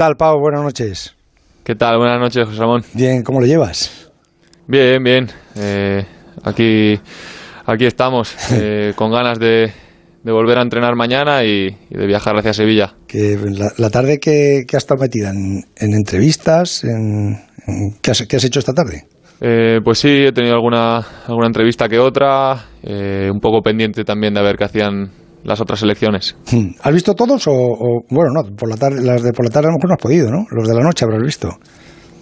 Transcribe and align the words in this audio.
¿Qué 0.00 0.04
tal, 0.06 0.16
Pau? 0.16 0.40
Buenas 0.40 0.62
noches. 0.62 1.14
¿Qué 1.62 1.74
tal? 1.74 1.98
Buenas 1.98 2.18
noches, 2.18 2.46
José 2.46 2.58
Ramón. 2.58 2.82
Bien, 2.94 3.22
¿cómo 3.22 3.38
lo 3.38 3.46
llevas? 3.46 4.10
Bien, 4.66 5.04
bien. 5.04 5.26
Eh, 5.56 6.02
aquí, 6.42 6.98
aquí 7.66 7.84
estamos, 7.84 8.34
eh, 8.54 8.94
con 8.96 9.12
ganas 9.12 9.38
de, 9.38 9.70
de, 10.24 10.32
volver 10.32 10.56
a 10.56 10.62
entrenar 10.62 10.96
mañana 10.96 11.44
y, 11.44 11.66
y, 11.90 11.98
de 11.98 12.06
viajar 12.06 12.34
hacia 12.34 12.54
Sevilla. 12.54 12.94
Que 13.06 13.36
la, 13.44 13.72
la 13.76 13.90
tarde 13.90 14.18
que, 14.18 14.62
que, 14.66 14.74
has 14.78 14.84
estado 14.84 15.02
metida 15.02 15.32
en, 15.32 15.64
en 15.76 15.92
entrevistas, 15.92 16.82
en, 16.82 17.36
en, 17.66 17.98
¿qué, 18.00 18.12
has, 18.12 18.26
¿qué, 18.26 18.36
has, 18.36 18.44
hecho 18.44 18.60
esta 18.60 18.72
tarde? 18.72 19.04
Eh, 19.42 19.80
pues 19.84 19.98
sí, 19.98 20.08
he 20.08 20.32
tenido 20.32 20.54
alguna, 20.54 21.04
alguna 21.26 21.46
entrevista 21.46 21.90
que 21.90 21.98
otra, 21.98 22.68
eh, 22.82 23.28
un 23.30 23.40
poco 23.40 23.60
pendiente 23.60 24.02
también 24.04 24.32
de 24.32 24.40
ver 24.40 24.56
qué 24.56 24.64
hacían 24.64 25.10
las 25.44 25.60
otras 25.60 25.82
elecciones. 25.82 26.36
Hmm. 26.50 26.72
¿Has 26.82 26.94
visto 26.94 27.14
todos 27.14 27.46
o, 27.46 27.52
o, 27.52 28.04
bueno, 28.10 28.30
no, 28.32 28.56
por 28.56 28.68
la 28.68 28.76
tarde, 28.76 29.02
las 29.02 29.22
de 29.22 29.32
por 29.32 29.44
la 29.44 29.50
tarde 29.50 29.68
a 29.68 29.70
lo 29.70 29.76
mejor 29.76 29.88
no 29.90 29.94
has 29.94 30.02
podido, 30.02 30.30
¿no? 30.30 30.46
Los 30.50 30.68
de 30.68 30.74
la 30.74 30.82
noche 30.82 31.04
habrás 31.04 31.22
visto. 31.22 31.58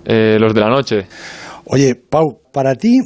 Eh, 0.05 0.39
los 0.39 0.55
de 0.55 0.61
la 0.61 0.71
noche. 0.71 1.07
Oye, 1.67 1.95
Pau, 1.95 2.41
para 2.53 2.75
ti, 2.75 2.99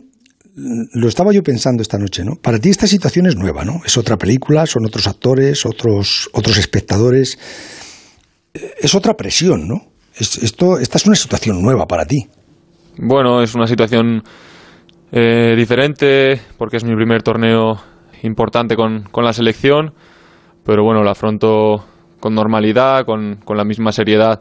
lo 0.55 1.09
estaba 1.09 1.33
yo 1.33 1.43
pensando 1.43 1.83
esta 1.83 1.99
noche, 1.99 2.25
¿no? 2.25 2.37
Para 2.41 2.59
ti 2.59 2.69
esta 2.69 2.87
situación 2.87 3.27
es 3.27 3.37
nueva, 3.37 3.65
¿no? 3.65 3.81
Es 3.85 3.97
otra 3.97 4.17
película, 4.17 4.67
son 4.67 4.85
otros 4.87 5.07
actores, 5.07 5.65
otros, 5.67 6.29
otros 6.33 6.59
espectadores. 6.59 7.39
Es 8.53 8.95
otra 8.95 9.15
presión, 9.15 9.67
¿no? 9.67 9.93
Es, 10.15 10.37
esto, 10.39 10.79
esta 10.79 10.99
es 10.99 11.07
una 11.07 11.17
situación 11.17 11.63
nueva 11.63 11.87
para 11.87 12.05
ti. 12.05 12.29
Bueno, 12.99 13.43
es 13.43 13.55
una 13.55 13.67
situación 13.67 14.23
eh, 15.11 15.55
diferente 15.57 16.41
porque 16.59 16.77
es 16.77 16.85
mi 16.85 16.95
primer 16.95 17.23
torneo 17.23 17.81
importante 18.23 18.77
con, 18.77 19.05
con, 19.11 19.25
la 19.25 19.33
selección, 19.33 19.93
pero 20.65 20.85
bueno, 20.85 21.03
lo 21.03 21.11
afronto 21.11 21.85
con 22.21 22.35
normalidad, 22.35 23.05
con, 23.05 23.37
con 23.45 23.57
la 23.57 23.65
misma 23.65 23.93
seriedad 23.93 24.41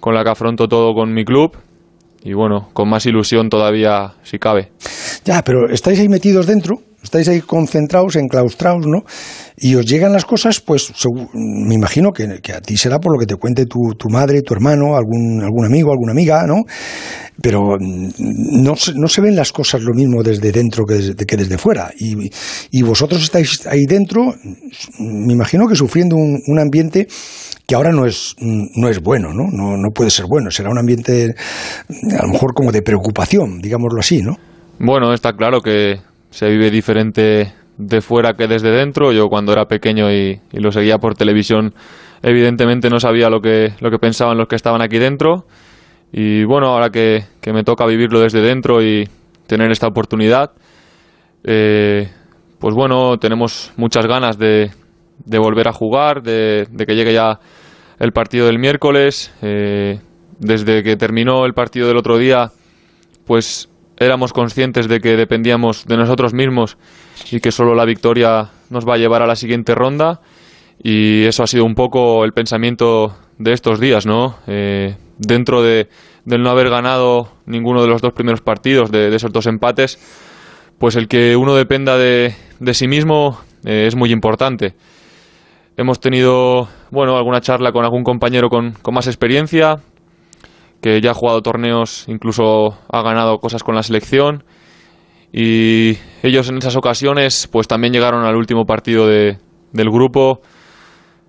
con 0.00 0.14
la 0.14 0.24
que 0.24 0.30
afronto 0.30 0.68
todo 0.68 0.94
con 0.94 1.12
mi 1.12 1.24
club 1.24 1.56
y 2.22 2.32
bueno, 2.32 2.68
con 2.72 2.88
más 2.88 3.06
ilusión 3.06 3.48
todavía 3.48 4.14
si 4.22 4.38
cabe. 4.38 4.72
Ya, 5.24 5.42
pero 5.42 5.68
estáis 5.70 6.00
ahí 6.00 6.08
metidos 6.08 6.46
dentro, 6.46 6.76
estáis 7.06 7.28
ahí 7.28 7.40
concentrados, 7.40 8.16
enclaustrados, 8.16 8.86
¿no? 8.86 9.04
Y 9.56 9.74
os 9.74 9.86
llegan 9.86 10.12
las 10.12 10.24
cosas, 10.24 10.60
pues 10.60 10.92
me 11.32 11.74
imagino 11.74 12.12
que, 12.12 12.24
a 12.52 12.60
ti 12.60 12.76
será 12.76 12.98
por 12.98 13.12
lo 13.12 13.18
que 13.18 13.26
te 13.26 13.36
cuente 13.36 13.66
tu, 13.66 13.94
tu, 13.96 14.08
madre, 14.10 14.42
tu 14.42 14.54
hermano, 14.54 14.96
algún, 14.96 15.42
algún 15.42 15.64
amigo, 15.64 15.90
alguna 15.90 16.12
amiga, 16.12 16.46
¿no? 16.46 16.64
Pero 17.40 17.76
no 17.78 18.76
se, 18.76 18.92
no 18.94 19.08
se 19.08 19.20
ven 19.20 19.36
las 19.36 19.52
cosas 19.52 19.82
lo 19.82 19.94
mismo 19.94 20.22
desde 20.22 20.52
dentro 20.52 20.84
que 20.84 20.94
desde, 20.94 21.26
que 21.26 21.36
desde 21.36 21.58
fuera. 21.58 21.90
Y, 21.98 22.30
y 22.70 22.82
vosotros 22.82 23.22
estáis 23.22 23.66
ahí 23.66 23.86
dentro, 23.86 24.34
me 24.98 25.32
imagino 25.32 25.66
que 25.66 25.74
sufriendo 25.74 26.16
un, 26.16 26.40
un 26.46 26.58
ambiente 26.58 27.06
que 27.66 27.74
ahora 27.74 27.90
no 27.90 28.06
es, 28.06 28.36
no 28.40 28.88
es 28.88 29.00
bueno, 29.00 29.34
¿no? 29.34 29.48
¿no? 29.50 29.76
No 29.76 29.90
puede 29.90 30.10
ser 30.10 30.26
bueno, 30.26 30.50
será 30.50 30.70
un 30.70 30.78
ambiente 30.78 31.34
a 32.18 32.22
lo 32.22 32.32
mejor 32.32 32.54
como 32.54 32.70
de 32.70 32.82
preocupación, 32.82 33.58
digámoslo 33.60 34.00
así, 34.00 34.22
¿no? 34.22 34.36
Bueno, 34.78 35.12
está 35.12 35.32
claro 35.32 35.60
que 35.62 35.96
se 36.30 36.48
vive 36.48 36.70
diferente 36.70 37.52
de 37.78 38.00
fuera 38.00 38.34
que 38.34 38.46
desde 38.46 38.70
dentro. 38.70 39.12
Yo 39.12 39.28
cuando 39.28 39.52
era 39.52 39.66
pequeño 39.66 40.10
y, 40.10 40.40
y, 40.52 40.60
lo 40.60 40.72
seguía 40.72 40.98
por 40.98 41.14
televisión, 41.14 41.74
evidentemente 42.22 42.90
no 42.90 43.00
sabía 43.00 43.28
lo 43.28 43.40
que, 43.40 43.74
lo 43.80 43.90
que 43.90 43.98
pensaban 43.98 44.38
los 44.38 44.48
que 44.48 44.56
estaban 44.56 44.82
aquí 44.82 44.98
dentro. 44.98 45.46
Y 46.12 46.44
bueno, 46.44 46.68
ahora 46.68 46.90
que, 46.90 47.24
que 47.40 47.52
me 47.52 47.64
toca 47.64 47.86
vivirlo 47.86 48.20
desde 48.20 48.40
dentro 48.40 48.82
y 48.82 49.08
tener 49.46 49.70
esta 49.70 49.86
oportunidad, 49.86 50.52
eh, 51.44 52.08
pues 52.58 52.74
bueno, 52.74 53.18
tenemos 53.18 53.72
muchas 53.76 54.06
ganas 54.06 54.38
de, 54.38 54.70
de 55.24 55.38
volver 55.38 55.68
a 55.68 55.72
jugar, 55.72 56.22
de, 56.22 56.66
que 56.86 56.94
llegue 56.94 57.12
ya 57.12 57.38
el 57.98 58.12
partido 58.12 58.46
del 58.46 58.58
miércoles. 58.58 59.34
Eh, 59.42 60.00
desde 60.38 60.82
que 60.82 60.96
terminó 60.96 61.46
el 61.46 61.54
partido 61.54 61.88
del 61.88 61.96
otro 61.96 62.18
día, 62.18 62.50
pues 63.26 63.70
éramos 63.98 64.32
conscientes 64.32 64.88
de 64.88 65.00
que 65.00 65.16
dependíamos 65.16 65.86
de 65.86 65.96
nosotros 65.96 66.34
mismos 66.34 66.76
y 67.30 67.40
que 67.40 67.52
solo 67.52 67.74
la 67.74 67.84
victoria 67.84 68.50
nos 68.70 68.86
va 68.86 68.94
a 68.94 68.98
llevar 68.98 69.22
a 69.22 69.26
la 69.26 69.36
siguiente 69.36 69.74
ronda. 69.74 70.20
Y 70.82 71.24
eso 71.24 71.42
ha 71.42 71.46
sido 71.46 71.64
un 71.64 71.74
poco 71.74 72.24
el 72.24 72.32
pensamiento 72.32 73.16
de 73.38 73.52
estos 73.52 73.80
días, 73.80 74.06
¿no? 74.06 74.36
Eh, 74.46 74.96
dentro 75.18 75.62
de, 75.62 75.88
del 76.24 76.42
no 76.42 76.50
haber 76.50 76.68
ganado 76.68 77.32
ninguno 77.46 77.82
de 77.82 77.88
los 77.88 78.02
dos 78.02 78.12
primeros 78.12 78.42
partidos, 78.42 78.90
de, 78.90 79.14
esos 79.14 79.32
dos 79.32 79.46
empates, 79.46 79.98
pues 80.78 80.96
el 80.96 81.08
que 81.08 81.36
uno 81.36 81.54
dependa 81.54 81.96
de, 81.96 82.34
de 82.60 82.74
sí 82.74 82.88
mismo 82.88 83.40
eh, 83.64 83.86
es 83.86 83.96
muy 83.96 84.12
importante. 84.12 84.74
Hemos 85.78 86.00
tenido, 86.00 86.68
bueno, 86.90 87.16
alguna 87.16 87.40
charla 87.40 87.72
con 87.72 87.84
algún 87.84 88.04
compañero 88.04 88.48
con, 88.48 88.72
con 88.72 88.94
más 88.94 89.06
experiencia, 89.06 89.78
que 90.80 91.00
ya 91.00 91.10
ha 91.10 91.14
jugado 91.14 91.42
torneos, 91.42 92.04
incluso 92.08 92.78
ha 92.90 93.02
ganado 93.02 93.38
cosas 93.38 93.62
con 93.62 93.74
la 93.74 93.82
selección. 93.82 94.44
Y 95.32 95.98
ellos 96.22 96.48
en 96.48 96.58
esas 96.58 96.76
ocasiones, 96.76 97.48
pues 97.50 97.68
también 97.68 97.92
llegaron 97.92 98.24
al 98.24 98.36
último 98.36 98.64
partido 98.64 99.06
de, 99.06 99.38
del 99.72 99.90
grupo 99.90 100.40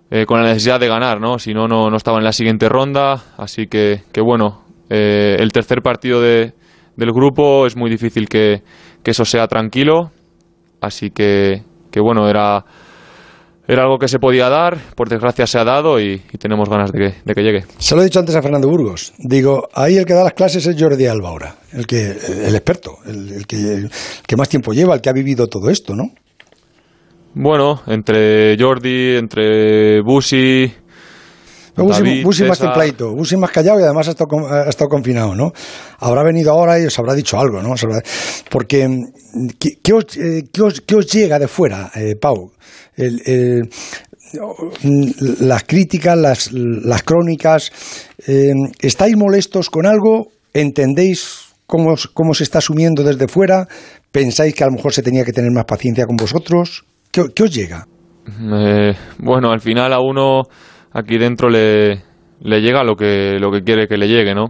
eh, 0.10 0.26
con 0.26 0.42
la 0.42 0.48
necesidad 0.48 0.80
de 0.80 0.88
ganar, 0.88 1.20
¿no? 1.20 1.40
Si 1.40 1.54
no, 1.54 1.68
no, 1.68 1.90
no 1.90 1.98
estaba 1.98 2.18
en 2.18 2.24
la 2.24 2.32
siguiente 2.32 2.70
ronda. 2.70 3.24
Así 3.38 3.68
que, 3.68 4.04
que 4.14 4.22
bueno, 4.22 4.62
eh, 4.90 5.36
el 5.40 5.52
tercer 5.52 5.82
partido 5.82 6.22
de, 6.22 6.54
del 6.96 7.12
grupo 7.12 7.66
es 7.66 7.76
muy 7.76 7.90
difícil 7.90 8.30
que, 8.30 8.64
que 9.04 9.12
eso 9.12 9.26
sea 9.26 9.48
tranquilo. 9.48 10.12
Así 10.80 11.10
que, 11.10 11.64
que 11.92 12.00
bueno, 12.00 12.30
era 12.30 12.64
era 13.68 13.84
algo 13.84 13.98
que 13.98 14.08
se 14.08 14.18
podía 14.18 14.50
dar, 14.50 14.78
por 14.96 15.10
desgracia 15.10 15.46
se 15.46 15.60
ha 15.60 15.66
dado 15.66 16.00
y, 16.00 16.22
y 16.32 16.38
tenemos 16.38 16.70
ganas 16.70 16.92
de 16.92 17.00
que, 17.00 17.16
de 17.26 17.34
que, 17.34 17.42
llegue. 17.42 17.66
Se 17.78 17.96
lo 17.96 18.02
he 18.02 18.06
dicho 18.06 18.20
antes 18.20 18.36
a 18.36 18.42
Fernando 18.42 18.70
Burgos. 18.70 19.14
Digo, 19.18 19.68
ahí 19.74 19.98
el 19.98 20.06
que 20.06 20.14
da 20.14 20.24
las 20.24 20.34
clases 20.34 20.66
es 20.66 20.82
Jordi 20.82 21.06
Alba 21.06 21.30
ahora, 21.30 21.56
el, 21.74 21.86
que, 21.86 22.12
el 22.12 22.56
experto, 22.56 22.98
el, 23.06 23.34
el, 23.34 23.48
que, 23.48 23.58
el 23.58 23.92
que 24.26 24.36
más 24.38 24.48
tiempo 24.48 24.72
lleva, 24.72 24.96
el 24.96 25.02
que 25.02 25.10
ha 25.10 25.14
vivido 25.14 25.48
todo 25.48 25.70
esto, 25.70 25.96
¿no? 25.96 26.06
Bueno, 27.34 27.82
entre 27.88 28.56
Jordi, 28.58 29.18
entre 29.18 30.02
Busi... 30.02 30.72
Busi, 31.76 32.24
Busi 32.24 32.44
más 32.44 32.58
templadito, 32.58 33.14
Busi 33.14 33.38
más 33.38 33.52
callado 33.52 33.80
y 33.80 33.84
además 33.84 34.08
ha 34.08 34.12
estado, 34.12 34.48
ha 34.50 34.68
estado, 34.68 34.90
confinado, 34.90 35.36
¿no? 35.36 35.52
Habrá 36.00 36.24
venido 36.24 36.52
ahora 36.52 36.80
y 36.80 36.88
os 36.88 36.98
habrá 36.98 37.14
dicho 37.14 37.40
algo, 37.40 37.62
¿no? 37.62 37.76
Porque, 38.50 38.88
¿qué, 39.60 39.78
qué, 39.84 39.94
os, 39.94 40.18
eh, 40.18 40.46
qué 40.52 40.62
os, 40.64 40.82
qué 40.82 40.96
os 40.96 41.06
llega 41.06 41.38
de 41.38 41.48
fuera, 41.48 41.92
eh, 41.94 42.16
Pau? 42.20 42.52
El, 42.98 43.22
el, 43.26 43.70
las 45.40 45.64
críticas, 45.64 46.18
las, 46.18 46.52
las 46.52 47.04
crónicas. 47.04 47.72
Eh, 48.28 48.52
¿Estáis 48.82 49.16
molestos 49.16 49.70
con 49.70 49.86
algo? 49.86 50.28
¿Entendéis 50.54 51.54
cómo, 51.66 51.96
cómo 52.14 52.34
se 52.34 52.44
está 52.44 52.58
asumiendo 52.58 53.04
desde 53.04 53.28
fuera? 53.28 53.68
¿Pensáis 54.12 54.54
que 54.54 54.64
a 54.64 54.68
lo 54.68 54.74
mejor 54.74 54.94
se 54.94 55.04
tenía 55.04 55.24
que 55.24 55.32
tener 55.32 55.52
más 55.52 55.66
paciencia 55.66 56.06
con 56.06 56.18
vosotros? 56.18 56.86
¿Qué, 57.12 57.24
qué 57.34 57.44
os 57.44 57.54
llega? 57.54 57.88
Eh, 58.28 58.94
bueno, 59.20 59.52
al 59.52 59.62
final 59.62 59.94
a 59.94 60.00
uno 60.02 60.44
aquí 60.92 61.18
dentro 61.18 61.50
le, 61.50 62.04
le 62.42 62.62
llega 62.62 62.84
lo 62.84 62.96
que, 62.96 63.38
lo 63.40 63.52
que 63.52 63.62
quiere 63.62 63.88
que 63.88 63.98
le 63.98 64.08
llegue, 64.08 64.34
¿no? 64.34 64.48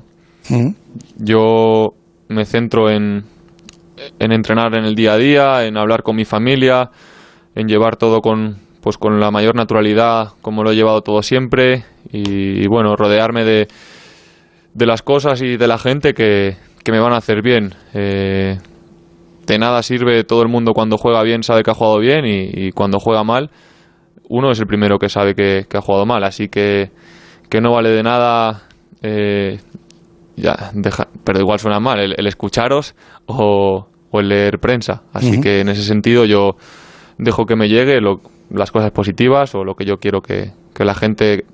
¿Mm? 0.49 0.71
Yo 1.17 1.89
me 2.29 2.45
centro 2.45 2.89
en, 2.89 3.23
en 4.19 4.31
entrenar 4.31 4.75
en 4.75 4.85
el 4.85 4.95
día 4.95 5.13
a 5.13 5.17
día, 5.17 5.65
en 5.65 5.77
hablar 5.77 6.01
con 6.03 6.15
mi 6.15 6.25
familia, 6.25 6.89
en 7.57 7.67
llevar 7.67 7.95
todo 7.95 8.21
con, 8.21 8.57
pues 8.81 8.97
con 8.97 9.19
la 9.19 9.31
mayor 9.31 9.55
naturalidad, 9.55 10.29
como 10.41 10.63
lo 10.63 10.71
he 10.71 10.75
llevado 10.75 11.01
todo 11.01 11.23
siempre, 11.23 11.85
y, 12.11 12.63
y 12.63 12.67
bueno, 12.67 12.95
rodearme 12.95 13.43
de, 13.43 13.67
de, 14.75 14.85
las 14.85 15.01
cosas 15.01 15.41
y 15.41 15.57
de 15.57 15.67
la 15.67 15.79
gente 15.79 16.13
que, 16.13 16.55
que 16.83 16.91
me 16.91 16.99
van 16.99 17.13
a 17.13 17.17
hacer 17.17 17.41
bien. 17.41 17.73
Eh, 17.95 18.59
de 19.47 19.57
nada 19.57 19.81
sirve 19.81 20.23
todo 20.23 20.43
el 20.43 20.49
mundo 20.49 20.73
cuando 20.73 20.97
juega 20.97 21.23
bien, 21.23 21.41
sabe 21.41 21.63
que 21.63 21.71
ha 21.71 21.73
jugado 21.73 21.97
bien, 21.97 22.25
y, 22.25 22.67
y 22.67 22.71
cuando 22.73 22.99
juega 22.99 23.23
mal, 23.23 23.49
uno 24.29 24.51
es 24.51 24.59
el 24.59 24.67
primero 24.67 24.99
que 24.99 25.09
sabe 25.09 25.33
que, 25.33 25.65
que, 25.67 25.77
ha 25.77 25.81
jugado 25.81 26.05
mal, 26.05 26.23
así 26.23 26.47
que, 26.49 26.91
que 27.49 27.59
no 27.59 27.71
vale 27.71 27.89
de 27.89 28.03
nada. 28.03 28.67
Eh, 29.01 29.57
ya, 30.35 30.69
deja, 30.75 31.07
pero 31.23 31.39
igual 31.39 31.57
suena 31.57 31.79
mal 31.79 31.99
el, 31.99 32.13
el 32.15 32.27
escucharos 32.27 32.93
o, 33.25 33.87
o, 34.11 34.19
el 34.19 34.29
leer 34.29 34.59
prensa. 34.59 35.01
Así 35.11 35.31
uh 35.31 35.33
-huh. 35.39 35.43
que 35.43 35.61
en 35.61 35.69
ese 35.69 35.81
sentido 35.81 36.25
yo 36.25 36.57
dejo 37.17 37.45
que 37.45 37.55
me 37.55 37.67
llegue 37.67 37.99
lo, 38.01 38.21
las 38.49 38.71
cosas 38.71 38.91
positivas 38.91 39.53
o 39.55 39.63
lo 39.63 39.75
que 39.75 39.85
yo 39.85 39.97
quiero 39.97 40.21
que, 40.21 40.51
que 40.73 40.85
la 40.85 40.93
gente 40.93 41.45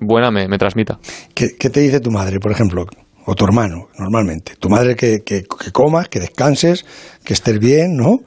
buena 0.00 0.30
me, 0.30 0.48
me 0.48 0.58
transmita. 0.58 0.98
¿Qué, 1.34 1.50
¿Qué, 1.58 1.70
te 1.70 1.80
dice 1.80 2.00
tu 2.00 2.10
madre, 2.10 2.38
por 2.40 2.52
ejemplo? 2.52 2.84
O 3.24 3.34
tu 3.34 3.44
hermano, 3.44 3.88
normalmente. 3.98 4.54
Tu 4.58 4.68
madre 4.68 4.96
que, 4.96 5.22
que, 5.24 5.42
que 5.42 5.70
comas, 5.72 6.08
que 6.08 6.18
descanses, 6.18 6.84
que 7.24 7.34
estés 7.34 7.58
bien, 7.58 7.96
¿no? 7.96 8.18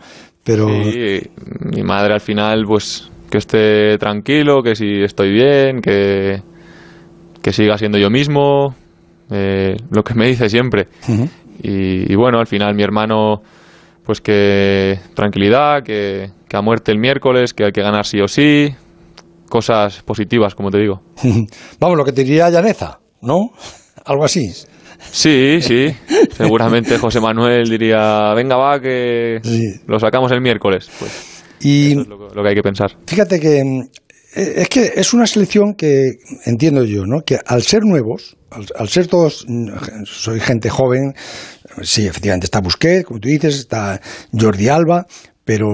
Pero... 0.44 0.68
Sí, 0.68 1.22
mi 1.60 1.84
madre 1.84 2.14
al 2.14 2.22
final, 2.22 2.64
pues, 2.66 3.10
que 3.30 3.40
esté 3.40 3.98
tranquilo, 3.98 4.64
que 4.64 4.76
si 4.76 5.04
estoy 5.04 5.34
bien, 5.34 5.82
que, 5.82 6.42
que 7.42 7.52
siga 7.52 7.78
siendo 7.78 7.98
yo 7.98 8.10
mismo, 8.10 8.74
eh, 9.32 9.76
lo 9.92 10.04
que 10.04 10.14
me 10.14 10.28
dice 10.28 10.48
siempre. 10.48 10.88
Uh 11.10 11.12
-huh. 11.12 11.30
y, 11.64 12.14
y 12.14 12.16
bueno, 12.16 12.40
al 12.40 12.48
final 12.48 12.74
mi 12.76 12.84
hermano 12.84 13.42
pues 14.06 14.22
que 14.22 15.00
tranquilidad, 15.16 15.84
que, 15.84 16.30
que, 16.48 16.58
a 16.58 16.62
muerte 16.62 16.92
el 16.92 17.00
miércoles, 17.00 17.54
que 17.54 17.66
hay 17.66 17.72
que 17.72 17.82
ganar 17.82 18.06
sí 18.06 18.22
o 18.22 18.28
sí, 18.28 18.74
cosas 19.50 20.02
positivas, 20.04 20.56
como 20.56 20.70
te 20.70 20.80
digo. 20.80 21.02
Vamos, 21.80 21.98
lo 21.98 22.06
que 22.06 22.12
te 22.12 22.24
diría 22.24 22.50
Llaneza, 22.50 23.00
¿no? 23.22 23.52
Algo 24.06 24.24
así. 24.24 24.52
Sí, 25.12 25.60
sí. 25.62 25.88
Seguramente 26.32 26.98
José 26.98 27.20
Manuel 27.20 27.70
diría, 27.70 28.34
venga 28.34 28.56
va, 28.56 28.80
que 28.80 29.40
lo 29.88 30.00
sacamos 30.00 30.32
el 30.32 30.42
miércoles. 30.42 30.90
Pues 31.00 31.44
y 31.60 31.92
eso 31.92 32.02
es 32.02 32.08
lo, 32.08 32.44
que 32.44 32.50
hay 32.50 32.56
que 32.56 32.62
pensar. 32.62 32.92
Fíjate 33.08 33.40
que 33.40 33.60
eh, 33.60 34.54
es 34.58 34.70
que 34.70 34.92
es 34.96 35.14
una 35.14 35.26
selección 35.26 35.74
que 35.74 36.18
entiendo 36.46 36.84
yo, 36.84 37.06
¿no? 37.06 37.22
Que 37.22 37.38
al 37.46 37.64
ser 37.64 37.84
nuevos, 37.84 38.38
al, 38.52 38.90
ser 38.90 39.08
todos, 39.08 39.46
soy 40.06 40.40
gente 40.40 40.70
joven, 40.70 41.14
sí, 41.82 42.08
efectivamente 42.08 42.46
está 42.46 42.60
Busquets, 42.60 43.06
como 43.06 43.20
tú 43.20 43.30
dices, 43.30 43.56
está 43.56 44.00
Jordi 44.32 44.68
Alba, 44.70 45.06
pero, 45.46 45.68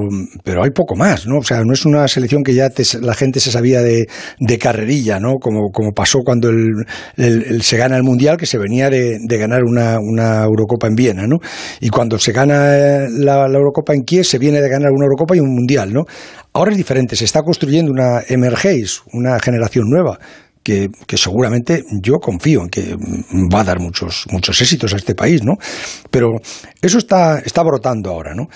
pero 0.43 0.63
hay 0.63 0.71
poco 0.71 0.95
más, 0.95 1.25
¿no? 1.25 1.37
O 1.37 1.43
sea, 1.43 1.63
no 1.63 1.73
es 1.73 1.85
una 1.85 2.05
selección 2.09 2.43
que 2.43 2.53
ya 2.53 2.69
la 3.01 3.13
gente 3.13 3.39
se 3.39 3.51
sabía 3.51 3.81
de, 3.81 4.07
de 4.39 4.57
carrerilla, 4.59 5.19
¿no? 5.19 5.35
Como, 5.39 5.71
como 5.71 5.93
pasó 5.93 6.19
cuando 6.25 6.49
el, 6.49 7.61
se 7.61 7.77
gana 7.77 7.95
el 7.95 8.03
Mundial, 8.03 8.35
que 8.35 8.45
se 8.45 8.57
venía 8.57 8.89
de, 8.89 9.17
de 9.25 9.37
ganar 9.37 9.63
una, 9.63 9.97
una, 9.99 10.43
Eurocopa 10.43 10.87
en 10.87 10.95
Viena, 10.95 11.25
¿no? 11.25 11.37
Y 11.79 11.89
cuando 11.89 12.19
se 12.19 12.33
gana 12.33 12.75
eh, 12.75 13.07
la, 13.09 13.47
la, 13.47 13.57
Eurocopa 13.57 13.93
en 13.93 14.03
Kiev, 14.03 14.25
se 14.25 14.37
viene 14.37 14.61
de 14.61 14.69
ganar 14.69 14.91
una 14.91 15.05
Eurocopa 15.05 15.37
y 15.37 15.39
un 15.39 15.55
Mundial, 15.55 15.93
¿no? 15.93 16.03
Ahora 16.53 16.71
es 16.71 16.77
diferente, 16.77 17.15
se 17.15 17.23
está 17.23 17.41
construyendo 17.41 17.91
una 17.91 18.21
emergéis, 18.27 19.01
una 19.13 19.39
generación 19.39 19.85
nueva 19.89 20.19
que, 20.63 20.89
seguramente 21.15 21.83
yo 22.01 22.19
confío 22.19 22.61
en 22.61 22.69
que 22.69 22.95
va 23.53 23.61
a 23.61 23.63
dar 23.63 23.79
muchos, 23.79 24.25
muchos 24.31 24.61
éxitos 24.61 24.93
a 24.93 24.97
este 24.97 25.15
país, 25.15 25.43
¿no? 25.43 25.57
Pero 26.09 26.39
eso 26.81 26.97
está, 26.97 27.39
está 27.39 27.63
brotando 27.63 28.09
ahora, 28.09 28.33
¿no? 28.35 28.47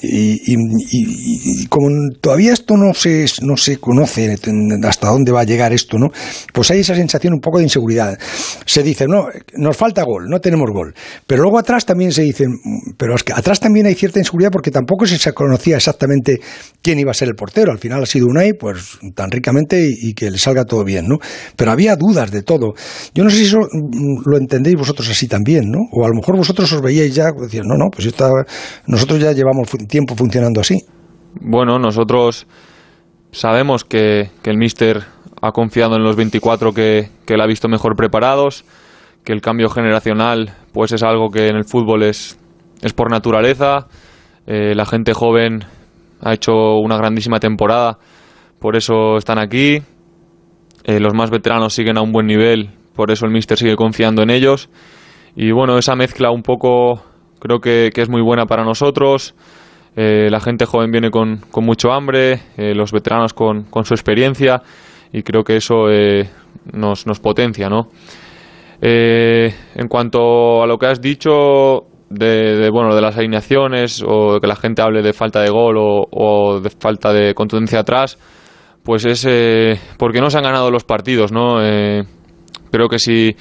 Y, 0.00 0.54
y, 0.54 1.66
como 1.66 1.88
todavía 2.20 2.52
esto 2.52 2.76
no 2.76 2.94
se, 2.94 3.26
no 3.42 3.56
se 3.56 3.78
conoce 3.78 4.36
hasta 4.84 5.08
dónde 5.08 5.32
va 5.32 5.40
a 5.40 5.44
llegar 5.44 5.72
esto, 5.72 5.98
¿no? 5.98 6.08
Pues 6.52 6.70
hay 6.70 6.80
esa 6.80 6.94
sensación 6.94 7.34
un 7.34 7.40
poco 7.40 7.58
de 7.58 7.64
inseguridad. 7.64 8.18
Se 8.64 8.82
dice, 8.82 9.06
no, 9.08 9.26
nos 9.56 9.76
falta 9.76 10.02
gol, 10.04 10.26
no 10.28 10.40
tenemos 10.40 10.70
gol. 10.70 10.94
Pero 11.26 11.42
luego 11.42 11.58
atrás 11.58 11.84
también 11.84 12.12
se 12.12 12.22
dice, 12.22 12.46
pero 12.96 13.14
es 13.14 13.24
que 13.24 13.32
atrás 13.32 13.60
también 13.60 13.86
hay 13.86 13.94
cierta 13.94 14.18
inseguridad 14.18 14.50
porque 14.50 14.70
tampoco 14.70 15.06
se 15.06 15.32
conocía 15.32 15.76
exactamente 15.76 16.40
quién 16.82 16.98
iba 16.98 17.10
a 17.10 17.14
ser 17.14 17.28
el 17.28 17.34
portero. 17.34 17.72
Al 17.72 17.78
final 17.78 18.02
ha 18.02 18.06
sido 18.06 18.26
Unai, 18.26 18.52
pues 18.52 18.98
tan 19.14 19.30
ricamente 19.30 19.84
y, 19.84 20.14
que 20.14 20.30
le 20.30 20.38
salga 20.38 20.64
todo 20.64 20.84
bien, 20.84 21.06
¿no? 21.08 21.18
Pero 21.56 21.70
había 21.70 21.96
dudas 21.96 22.30
de 22.30 22.42
todo. 22.42 22.74
Yo 23.14 23.24
no 23.24 23.30
sé 23.30 23.36
si 23.36 23.44
eso 23.44 23.58
mm, 23.58 24.22
lo 24.24 24.38
entendéis 24.38 24.76
vosotros 24.76 25.08
así 25.08 25.26
también, 25.28 25.70
¿no? 25.70 25.80
O 25.92 26.04
a 26.04 26.08
lo 26.08 26.14
mejor 26.14 26.36
vosotros 26.36 26.72
os 26.72 26.82
veíais 26.82 27.14
ya, 27.14 27.30
decían, 27.32 27.66
no, 27.66 27.76
no, 27.76 27.90
pues 27.90 28.08
nosotros 28.86 29.20
ya 29.20 29.32
llevamos 29.32 29.68
tiempo 29.88 30.14
funcionando 30.14 30.60
así? 30.60 30.84
Bueno, 31.40 31.78
nosotros 31.78 32.46
sabemos 33.32 33.84
que, 33.84 34.30
el 34.44 34.58
míster 34.58 35.04
ha 35.42 35.52
confiado 35.52 35.96
en 35.96 36.02
los 36.02 36.16
24 36.16 36.72
que, 36.72 37.10
que 37.26 37.34
él 37.34 37.40
ha 37.40 37.46
visto 37.46 37.68
mejor 37.68 37.96
preparados, 37.96 38.64
que 39.24 39.32
el 39.32 39.40
cambio 39.40 39.68
generacional 39.68 40.54
pues 40.72 40.92
es 40.92 41.02
algo 41.02 41.30
que 41.30 41.48
en 41.48 41.56
el 41.56 41.64
fútbol 41.64 42.02
es, 42.02 42.38
es 42.82 42.92
por 42.92 43.10
naturaleza. 43.10 43.88
Eh, 44.46 44.74
la 44.74 44.86
gente 44.86 45.12
joven 45.12 45.64
ha 46.20 46.32
hecho 46.32 46.78
una 46.78 46.96
grandísima 46.96 47.38
temporada, 47.38 47.98
por 48.58 48.76
eso 48.76 49.16
están 49.16 49.38
aquí. 49.38 49.82
Eh, 50.84 51.00
los 51.00 51.14
más 51.14 51.30
veteranos 51.30 51.74
siguen 51.74 51.98
a 51.98 52.02
un 52.02 52.12
buen 52.12 52.26
nivel, 52.26 52.70
por 52.94 53.10
eso 53.10 53.26
el 53.26 53.32
míster 53.32 53.58
sigue 53.58 53.76
confiando 53.76 54.22
en 54.22 54.30
ellos. 54.30 54.70
Y 55.36 55.52
bueno, 55.52 55.78
esa 55.78 55.94
mezcla 55.94 56.30
un 56.30 56.42
poco 56.42 57.02
creo 57.38 57.60
que, 57.60 57.90
que 57.94 58.02
es 58.02 58.08
muy 58.08 58.22
buena 58.22 58.46
para 58.46 58.64
nosotros. 58.64 59.34
Eh, 59.96 60.28
la 60.30 60.40
gente 60.40 60.64
joven 60.64 60.90
viene 60.90 61.10
con, 61.10 61.40
mucho 61.56 61.92
hambre, 61.92 62.40
eh, 62.56 62.74
los 62.74 62.92
veteranos 62.92 63.34
con, 63.34 63.66
su 63.84 63.94
experiencia 63.94 64.62
y 65.12 65.22
creo 65.22 65.42
que 65.42 65.56
eso 65.56 65.90
eh, 65.90 66.28
nos, 66.72 67.04
potencia, 67.20 67.68
¿no? 67.68 67.88
en 68.80 69.88
cuanto 69.88 70.62
a 70.62 70.66
lo 70.68 70.78
que 70.78 70.86
has 70.86 71.00
dicho 71.00 71.86
de, 72.10 72.70
bueno 72.70 72.94
de 72.94 73.02
las 73.02 73.18
alineaciones 73.18 74.04
o 74.06 74.34
de 74.34 74.40
que 74.40 74.46
la 74.46 74.54
gente 74.54 74.82
hable 74.82 75.02
de 75.02 75.12
falta 75.12 75.40
de 75.40 75.50
gol 75.50 75.74
o, 75.78 76.60
de 76.60 76.70
falta 76.70 77.12
de 77.12 77.34
contundencia 77.34 77.80
atrás, 77.80 78.18
pues 78.84 79.04
es 79.04 79.26
porque 79.98 80.20
no 80.20 80.30
se 80.30 80.38
han 80.38 80.44
ganado 80.44 80.70
los 80.70 80.84
partidos, 80.84 81.32
¿no? 81.32 81.56
creo 82.70 82.88
que 82.88 83.00
si, 83.00 83.34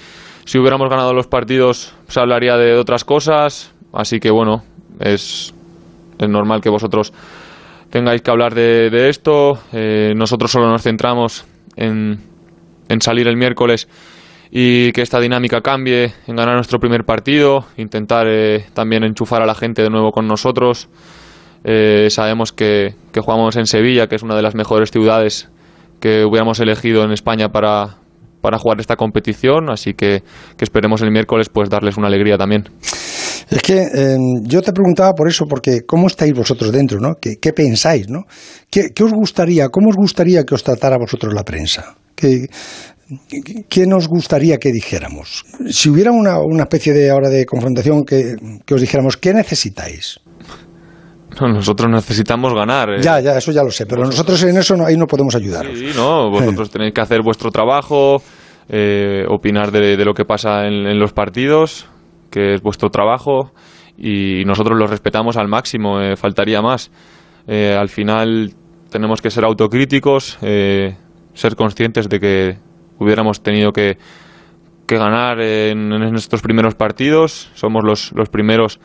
si 0.46 0.58
hubiéramos 0.58 0.90
ganado 0.90 1.14
los 1.14 1.28
partidos 1.28 1.94
se 2.08 2.20
hablaría 2.20 2.58
de 2.58 2.74
otras 2.76 3.04
cosas, 3.04 3.76
así 3.94 4.20
que 4.20 4.32
bueno, 4.32 4.64
es 5.00 5.54
es 6.20 6.30
normal 6.30 6.62
que 6.62 6.70
vosotros 6.70 7.14
tengáis 7.90 8.22
que 8.22 8.32
hablar 8.32 8.54
de, 8.54 9.10
esto. 9.10 9.60
Eh, 9.74 10.14
nosotros 10.16 10.52
solo 10.52 10.70
nos 10.70 10.84
centramos 10.84 11.46
en, 11.76 12.20
en 12.90 13.02
salir 13.02 13.28
el 13.28 13.38
miércoles 13.38 13.88
y 14.52 14.92
que 14.92 15.02
esta 15.02 15.20
dinámica 15.20 15.62
cambie, 15.62 16.14
en 16.26 16.36
ganar 16.36 16.56
nuestro 16.56 16.80
primer 16.80 17.04
partido, 17.04 17.66
intentar 17.78 18.28
eh, 18.28 18.66
también 18.74 19.04
enchufar 19.04 19.42
a 19.42 19.46
la 19.46 19.56
gente 19.56 19.82
de 19.82 19.90
nuevo 19.90 20.12
con 20.12 20.28
nosotros. 20.28 20.90
Eh, 21.64 22.08
sabemos 22.10 22.54
que, 22.54 22.96
que, 23.12 23.20
jugamos 23.20 23.58
en 23.58 23.66
Sevilla, 23.66 24.08
que 24.08 24.16
es 24.16 24.24
una 24.24 24.36
de 24.36 24.42
las 24.42 24.56
mejores 24.56 24.92
ciudades 24.92 25.50
que 26.00 26.24
hubiéramos 26.24 26.60
elegido 26.60 27.04
en 27.04 27.12
España 27.12 27.50
para, 27.50 27.98
para 28.42 28.58
jugar 28.58 28.80
esta 28.80 28.96
competición, 28.96 29.70
así 29.70 29.94
que, 29.94 30.24
que 30.58 30.64
esperemos 30.64 31.02
el 31.02 31.12
miércoles 31.12 31.50
pues 31.50 31.70
darles 31.70 31.98
una 31.98 32.08
alegría 32.08 32.38
también. 32.38 32.70
Es 33.50 33.62
que 33.62 33.82
em, 33.82 34.44
yo 34.44 34.62
te 34.62 34.74
preguntaba 34.74 35.14
por 35.14 35.30
eso, 35.30 35.46
porque 35.50 35.86
¿cómo 35.86 36.08
estáis 36.08 36.34
vosotros 36.34 36.72
dentro? 36.72 37.00
¿no? 37.00 37.16
¿Qué, 37.16 37.54
pensáis? 37.54 38.10
¿no? 38.10 38.26
¿Qué, 38.70 38.92
os 39.02 39.12
gustaría, 39.12 39.70
cómo 39.70 39.90
os 39.90 39.96
gustaría 39.96 40.44
que 40.44 40.54
os 40.54 40.64
tratara 40.64 40.98
vosotros 40.98 41.34
la 41.34 41.44
prensa? 41.44 41.96
¿Qué, 42.14 42.48
¿Qué 43.70 43.88
nos 43.88 44.10
gustaría 44.10 44.58
que 44.58 44.72
dijéramos? 44.72 45.46
Si 45.70 45.90
hubiera 45.90 46.12
una, 46.12 46.40
una 46.40 46.64
especie 46.64 46.92
de 46.92 47.10
ahora 47.10 47.30
de 47.30 47.46
confrontación 47.46 48.04
que, 48.04 48.36
os 48.70 48.82
dijéramos, 48.82 49.16
¿qué 49.18 49.34
necesitáis? 49.34 50.20
nosotros 51.40 51.88
necesitamos 51.92 52.52
ganar. 52.56 52.90
Eh. 52.90 53.02
Ya, 53.02 53.20
ya, 53.20 53.38
eso 53.38 53.52
ya 53.52 53.62
lo 53.62 53.70
sé, 53.70 53.86
pero 53.86 54.04
nosotros 54.04 54.42
en 54.42 54.58
eso 54.58 54.76
ahí 54.84 54.98
no 54.98 55.06
podemos 55.06 55.36
ayudaros. 55.36 55.78
Sí, 55.78 55.92
no, 55.96 56.32
vosotros 56.32 56.70
tenéis 56.72 56.94
que 56.96 57.02
hacer 57.02 57.22
vuestro 57.22 57.52
trabajo, 57.52 58.24
eh, 58.68 59.24
opinar 59.30 59.72
de, 59.72 60.04
lo 60.04 60.16
que 60.16 60.26
pasa 60.26 60.66
en 60.66 60.98
los 60.98 61.14
partidos 61.14 61.88
que 62.30 62.54
es 62.56 62.62
vuestro 62.62 62.90
trabajo 62.90 63.52
y 63.98 64.44
nosotros 64.46 64.78
lo 64.78 64.88
respetamos 64.88 65.38
al 65.38 65.48
máximo, 65.48 66.00
eh, 66.00 66.16
faltaría 66.16 66.62
más. 66.62 66.92
Eh, 67.48 67.76
al 67.78 67.90
final 67.90 68.54
tenemos 68.92 69.22
que 69.22 69.30
ser 69.30 69.44
autocríticos, 69.44 70.38
eh, 70.42 70.96
ser 71.34 71.56
conscientes 71.56 72.08
de 72.10 72.20
que 72.20 72.58
hubiéramos 73.00 73.42
tenido 73.42 73.72
que, 73.72 73.98
que 74.86 74.98
ganar 74.98 75.42
en, 75.42 75.92
en, 75.92 76.16
estos 76.16 76.42
primeros 76.42 76.76
partidos, 76.76 77.52
somos 77.56 77.84
los, 77.84 78.12
los 78.14 78.30
primeros 78.30 78.80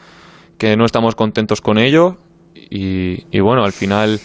que 0.59 0.77
no 0.77 0.85
estamos 0.85 1.15
contentos 1.15 1.61
con 1.61 1.79
ello 1.79 2.17
y, 2.55 3.25
y 3.31 3.41
bueno, 3.41 3.65
al 3.65 3.73
final 3.73 4.21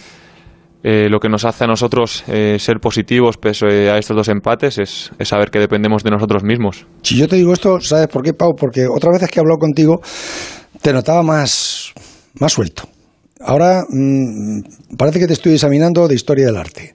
eh, 0.84 1.08
lo 1.10 1.18
que 1.18 1.28
nos 1.28 1.44
hace 1.44 1.64
a 1.64 1.66
nosotros 1.66 2.22
eh, 2.28 2.56
ser 2.60 2.78
positivos 2.78 3.36
pese 3.36 3.90
a 3.90 3.98
estos 3.98 4.16
dos 4.16 4.28
empates 4.28 4.78
es, 4.78 5.10
saber 5.22 5.50
que 5.50 5.58
dependemos 5.58 6.04
de 6.04 6.10
nosotros 6.10 6.44
mismos. 6.44 6.86
Si 7.02 7.16
yo 7.16 7.26
te 7.26 7.34
digo 7.34 7.52
esto, 7.52 7.80
¿sabes 7.80 8.06
por 8.06 8.22
qué, 8.22 8.32
Pau? 8.32 8.54
Porque 8.54 8.86
otras 8.86 9.14
veces 9.14 9.28
que 9.28 9.40
he 9.40 9.42
hablado 9.42 9.58
contigo 9.58 10.00
te 10.80 10.92
notaba 10.92 11.24
más, 11.24 11.92
más 12.38 12.52
suelto. 12.52 12.84
Ahora 13.40 13.82
mm, 13.88 14.96
parece 14.96 15.18
que 15.18 15.26
te 15.26 15.32
estoy 15.32 15.54
examinando 15.54 16.06
de 16.06 16.14
historia 16.14 16.46
del 16.46 16.56
arte. 16.56 16.94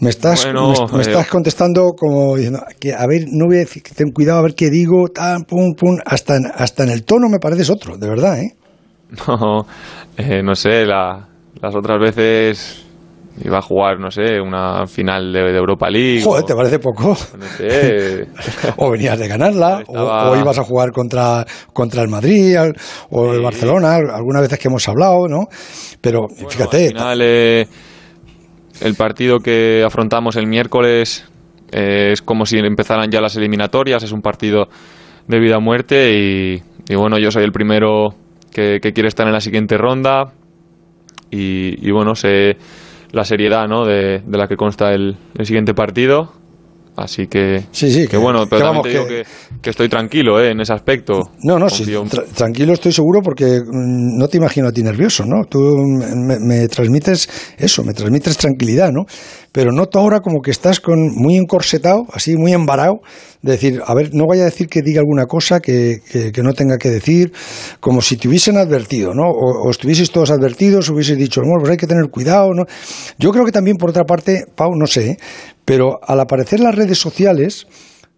Me 0.00 0.10
estás, 0.10 0.44
me, 0.46 0.98
eh, 0.98 1.00
estás 1.00 1.28
contestando 1.28 1.92
como 1.96 2.34
diciendo, 2.34 2.64
que, 2.80 2.92
a 2.92 3.06
ver, 3.06 3.26
no 3.30 3.46
voy 3.46 3.64
ten 3.94 4.10
cuidado 4.10 4.40
a 4.40 4.42
ver 4.42 4.56
qué 4.56 4.68
digo, 4.68 5.06
tan, 5.14 5.44
pum, 5.44 5.74
pum, 5.76 5.96
hasta, 6.04 6.38
hasta 6.56 6.82
en 6.82 6.90
el 6.90 7.04
tono 7.04 7.28
me 7.28 7.38
pareces 7.38 7.70
otro, 7.70 7.96
de 7.96 8.08
verdad, 8.08 8.40
¿eh? 8.40 8.56
No, 9.28 9.66
no 10.42 10.54
sé, 10.56 10.86
la, 10.86 11.28
las 11.60 11.76
otras 11.76 12.00
veces 12.00 12.84
Iba 13.40 13.58
a 13.58 13.62
jugar, 13.62 13.98
no 13.98 14.10
sé, 14.10 14.40
una 14.40 14.86
final 14.86 15.32
de, 15.32 15.56
Europa 15.56 15.88
League. 15.88 16.22
Joder, 16.22 16.44
¿te 16.44 16.54
parece 16.54 16.78
poco? 16.78 17.16
o 18.76 18.90
venías 18.90 19.18
de 19.18 19.26
ganarla, 19.26 19.82
o, 19.88 20.36
ibas 20.36 20.58
a 20.58 20.64
jugar 20.64 20.92
contra, 20.92 21.44
contra 21.72 22.02
el 22.02 22.08
Madrid 22.08 22.56
o 23.10 23.32
el 23.32 23.40
Barcelona, 23.40 23.96
algunas 23.96 24.42
veces 24.42 24.58
que 24.58 24.68
hemos 24.68 24.86
hablado, 24.86 25.28
¿no? 25.28 25.46
Pero 26.00 26.28
fíjate. 26.28 26.88
Al 26.88 26.90
final, 26.90 27.20
eh, 27.22 27.66
el 28.82 28.94
partido 28.96 29.38
que 29.38 29.82
afrontamos 29.84 30.36
el 30.36 30.46
miércoles 30.46 31.24
eh, 31.72 32.10
es 32.12 32.20
como 32.20 32.44
si 32.44 32.58
empezaran 32.58 33.10
ya 33.10 33.22
las 33.22 33.36
eliminatorias, 33.36 34.02
es 34.02 34.12
un 34.12 34.20
partido 34.20 34.68
de 35.26 35.40
vida 35.40 35.56
o 35.56 35.60
muerte 35.62 36.12
y, 36.12 36.94
bueno, 36.94 37.18
yo 37.18 37.30
soy 37.30 37.44
el 37.44 37.52
primero 37.52 38.10
que, 38.52 38.78
quiere 38.80 39.08
estar 39.08 39.26
en 39.26 39.32
la 39.32 39.40
siguiente 39.40 39.78
ronda 39.78 40.32
y, 41.30 41.88
y 41.88 41.90
bueno, 41.92 42.14
sé 42.14 42.58
la 43.12 43.24
seriedad 43.24 43.68
¿no? 43.68 43.84
de, 43.84 44.22
la 44.28 44.48
que 44.48 44.56
consta 44.56 44.92
el, 44.92 45.16
siguiente 45.42 45.74
partido 45.74 46.32
Así 46.94 47.26
que, 47.26 47.64
sí, 47.70 47.90
sí, 47.90 48.06
que, 48.06 48.18
bueno, 48.18 48.46
pero 48.48 48.66
también 48.66 48.82
te 48.82 48.88
digo 48.90 49.06
que, 49.06 49.22
que, 49.62 49.70
estoy 49.70 49.88
tranquilo 49.88 50.38
¿eh? 50.38 50.50
en 50.50 50.60
ese 50.60 50.74
aspecto. 50.74 51.30
No, 51.42 51.58
no, 51.58 51.70
sí, 51.70 51.86
tra 52.10 52.24
tranquilo 52.24 52.74
estoy 52.74 52.92
seguro 52.92 53.20
porque 53.22 53.60
mm, 53.60 54.18
no 54.18 54.28
te 54.28 54.36
imagino 54.36 54.68
a 54.68 54.72
ti 54.72 54.82
nervioso, 54.82 55.24
¿no? 55.24 55.46
Tú 55.48 55.58
me, 55.58 56.38
me, 56.38 56.68
transmites 56.68 57.54
eso, 57.56 57.82
me 57.82 57.94
transmites 57.94 58.36
tranquilidad, 58.36 58.90
¿no? 58.92 59.06
Pero 59.52 59.72
noto 59.72 59.98
ahora 60.00 60.20
como 60.20 60.42
que 60.42 60.50
estás 60.50 60.80
con 60.80 60.98
muy 61.14 61.36
encorsetado, 61.36 62.04
así 62.12 62.36
muy 62.36 62.52
embarado, 62.52 63.00
de 63.42 63.52
decir, 63.52 63.80
a 63.84 63.94
ver, 63.94 64.10
no 64.12 64.26
vaya 64.26 64.42
a 64.42 64.46
decir 64.46 64.68
que 64.68 64.82
diga 64.82 65.00
alguna 65.00 65.26
cosa 65.26 65.60
que, 65.60 65.98
que, 66.10 66.42
no 66.42 66.52
tenga 66.52 66.78
que 66.78 66.90
decir, 66.90 67.32
como 67.80 68.00
si 68.00 68.16
te 68.16 68.28
hubiesen 68.28 68.56
advertido, 68.56 69.14
¿no? 69.14 69.24
O, 69.24 69.66
o 69.66 69.70
estuvieseis 69.70 70.10
todos 70.10 70.30
advertidos, 70.30 70.88
hubieseis 70.90 71.18
dicho, 71.18 71.40
bueno, 71.40 71.58
pues 71.60 71.72
hay 71.72 71.76
que 71.76 71.86
tener 71.86 72.08
cuidado, 72.10 72.54
¿no? 72.54 72.64
Yo 73.18 73.30
creo 73.30 73.44
que 73.44 73.52
también, 73.52 73.76
por 73.76 73.90
otra 73.90 74.04
parte, 74.04 74.44
Pau, 74.54 74.70
no 74.74 74.86
sé, 74.86 75.10
¿eh? 75.10 75.16
Pero 75.72 75.98
al 76.06 76.20
aparecer 76.20 76.60
las 76.60 76.74
redes 76.74 76.98
sociales, 76.98 77.66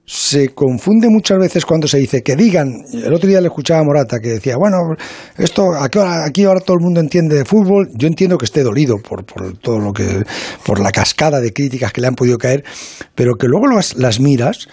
se 0.04 0.48
confunde 0.48 1.08
muchas 1.08 1.38
veces 1.38 1.64
cuando 1.64 1.86
se 1.86 1.98
dice 1.98 2.20
que 2.20 2.34
digan, 2.34 2.66
el 2.92 3.14
otro 3.14 3.28
día 3.28 3.40
le 3.40 3.46
escuchaba 3.46 3.78
a 3.78 3.84
Morata 3.84 4.18
que 4.18 4.30
decía, 4.30 4.56
bueno, 4.56 4.76
esto 5.38 5.72
aquí 5.72 6.42
ahora 6.42 6.58
todo 6.58 6.78
el 6.78 6.82
mundo 6.82 6.98
entiende 6.98 7.36
de 7.36 7.44
fútbol, 7.44 7.90
yo 7.94 8.08
entiendo 8.08 8.38
que 8.38 8.46
esté 8.46 8.64
dolido 8.64 8.96
por, 8.98 9.24
por 9.24 9.56
todo 9.58 9.78
lo 9.78 9.92
que, 9.92 10.24
por 10.66 10.80
la 10.80 10.90
cascada 10.90 11.40
de 11.40 11.52
críticas 11.52 11.92
que 11.92 12.00
le 12.00 12.08
han 12.08 12.16
podido 12.16 12.38
caer, 12.38 12.64
pero 13.14 13.36
que 13.36 13.46
luego 13.46 13.66
las, 13.68 14.18
miras, 14.18 14.66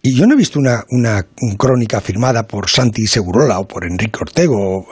y 0.00 0.14
yo 0.14 0.26
no 0.26 0.32
he 0.32 0.38
visto 0.38 0.58
una, 0.58 0.84
una, 0.88 1.26
crónica 1.58 2.00
firmada 2.00 2.44
por 2.44 2.70
Santi 2.70 3.06
Segurola 3.06 3.58
o 3.58 3.68
por 3.68 3.84
Enrique 3.84 4.20
Ortego 4.22 4.56
o, 4.56 4.86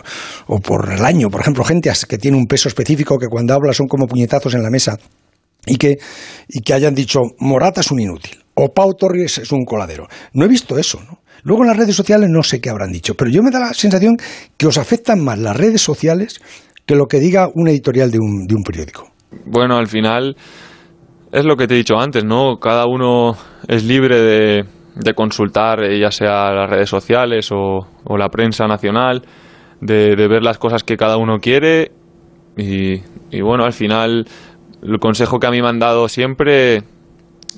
o 0.46 0.58
por 0.60 0.92
el 0.92 1.02
año, 1.06 1.30
por 1.30 1.40
ejemplo, 1.40 1.64
gente 1.64 1.90
que 2.06 2.18
tiene 2.18 2.36
un 2.36 2.44
peso 2.44 2.68
específico 2.68 3.16
que 3.16 3.28
cuando 3.28 3.54
habla 3.54 3.72
son 3.72 3.86
como 3.86 4.06
puñetazos 4.06 4.52
en 4.52 4.62
la 4.62 4.68
mesa 4.68 4.98
y 5.66 5.76
que, 5.76 5.98
y 6.48 6.60
que 6.62 6.74
hayan 6.74 6.94
dicho 6.94 7.20
Morata 7.38 7.80
es 7.80 7.90
un 7.90 8.00
inútil 8.00 8.40
o 8.54 8.72
Pau 8.74 8.94
Torres 8.94 9.38
es 9.38 9.52
un 9.52 9.64
coladero. 9.64 10.06
No 10.34 10.44
he 10.44 10.48
visto 10.48 10.76
eso, 10.76 11.00
¿no? 11.00 11.20
Luego 11.42 11.62
en 11.62 11.68
las 11.68 11.78
redes 11.78 11.96
sociales 11.96 12.28
no 12.30 12.42
sé 12.42 12.60
qué 12.60 12.68
habrán 12.68 12.92
dicho, 12.92 13.14
pero 13.14 13.30
yo 13.30 13.42
me 13.42 13.50
da 13.50 13.58
la 13.58 13.72
sensación 13.72 14.16
que 14.58 14.66
os 14.66 14.76
afectan 14.76 15.24
más 15.24 15.38
las 15.38 15.56
redes 15.56 15.80
sociales 15.80 16.40
que 16.84 16.94
lo 16.94 17.06
que 17.06 17.18
diga 17.18 17.48
un 17.54 17.68
editorial 17.68 18.10
de 18.10 18.18
un, 18.18 18.46
de 18.46 18.54
un 18.54 18.62
periódico. 18.62 19.08
Bueno, 19.46 19.76
al 19.76 19.86
final 19.86 20.36
es 21.32 21.44
lo 21.44 21.56
que 21.56 21.66
te 21.66 21.74
he 21.74 21.78
dicho 21.78 21.98
antes, 21.98 22.24
¿no? 22.24 22.58
Cada 22.58 22.86
uno 22.86 23.36
es 23.68 23.84
libre 23.84 24.20
de, 24.20 24.64
de 24.96 25.14
consultar, 25.14 25.82
eh, 25.82 25.98
ya 25.98 26.10
sea 26.10 26.52
las 26.52 26.68
redes 26.68 26.90
sociales 26.90 27.50
o, 27.52 27.86
o 28.04 28.16
la 28.18 28.28
prensa 28.28 28.66
nacional, 28.66 29.22
de, 29.80 30.16
de, 30.16 30.28
ver 30.28 30.42
las 30.42 30.58
cosas 30.58 30.84
que 30.84 30.98
cada 30.98 31.16
uno 31.16 31.38
quiere 31.38 31.92
y, 32.56 33.00
y 33.30 33.40
bueno, 33.40 33.64
al 33.64 33.72
final 33.72 34.26
el 34.82 34.98
consejo 34.98 35.38
que 35.38 35.46
a 35.46 35.50
mí 35.50 35.60
me 35.60 35.68
han 35.68 35.78
dado 35.78 36.08
siempre 36.08 36.82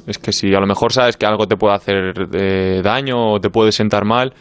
es 0.06 0.18
que 0.18 0.32
si 0.32 0.54
a 0.54 0.60
lo 0.60 0.66
mejor 0.66 0.92
sabes 0.92 1.16
que 1.16 1.26
algo 1.26 1.46
te 1.46 1.56
puede 1.56 1.74
hacer 1.74 2.28
eh, 2.32 2.80
daño 2.82 3.34
o 3.34 3.40
te 3.40 3.50
puede 3.50 3.72
sentar 3.72 4.04
mal, 4.04 4.32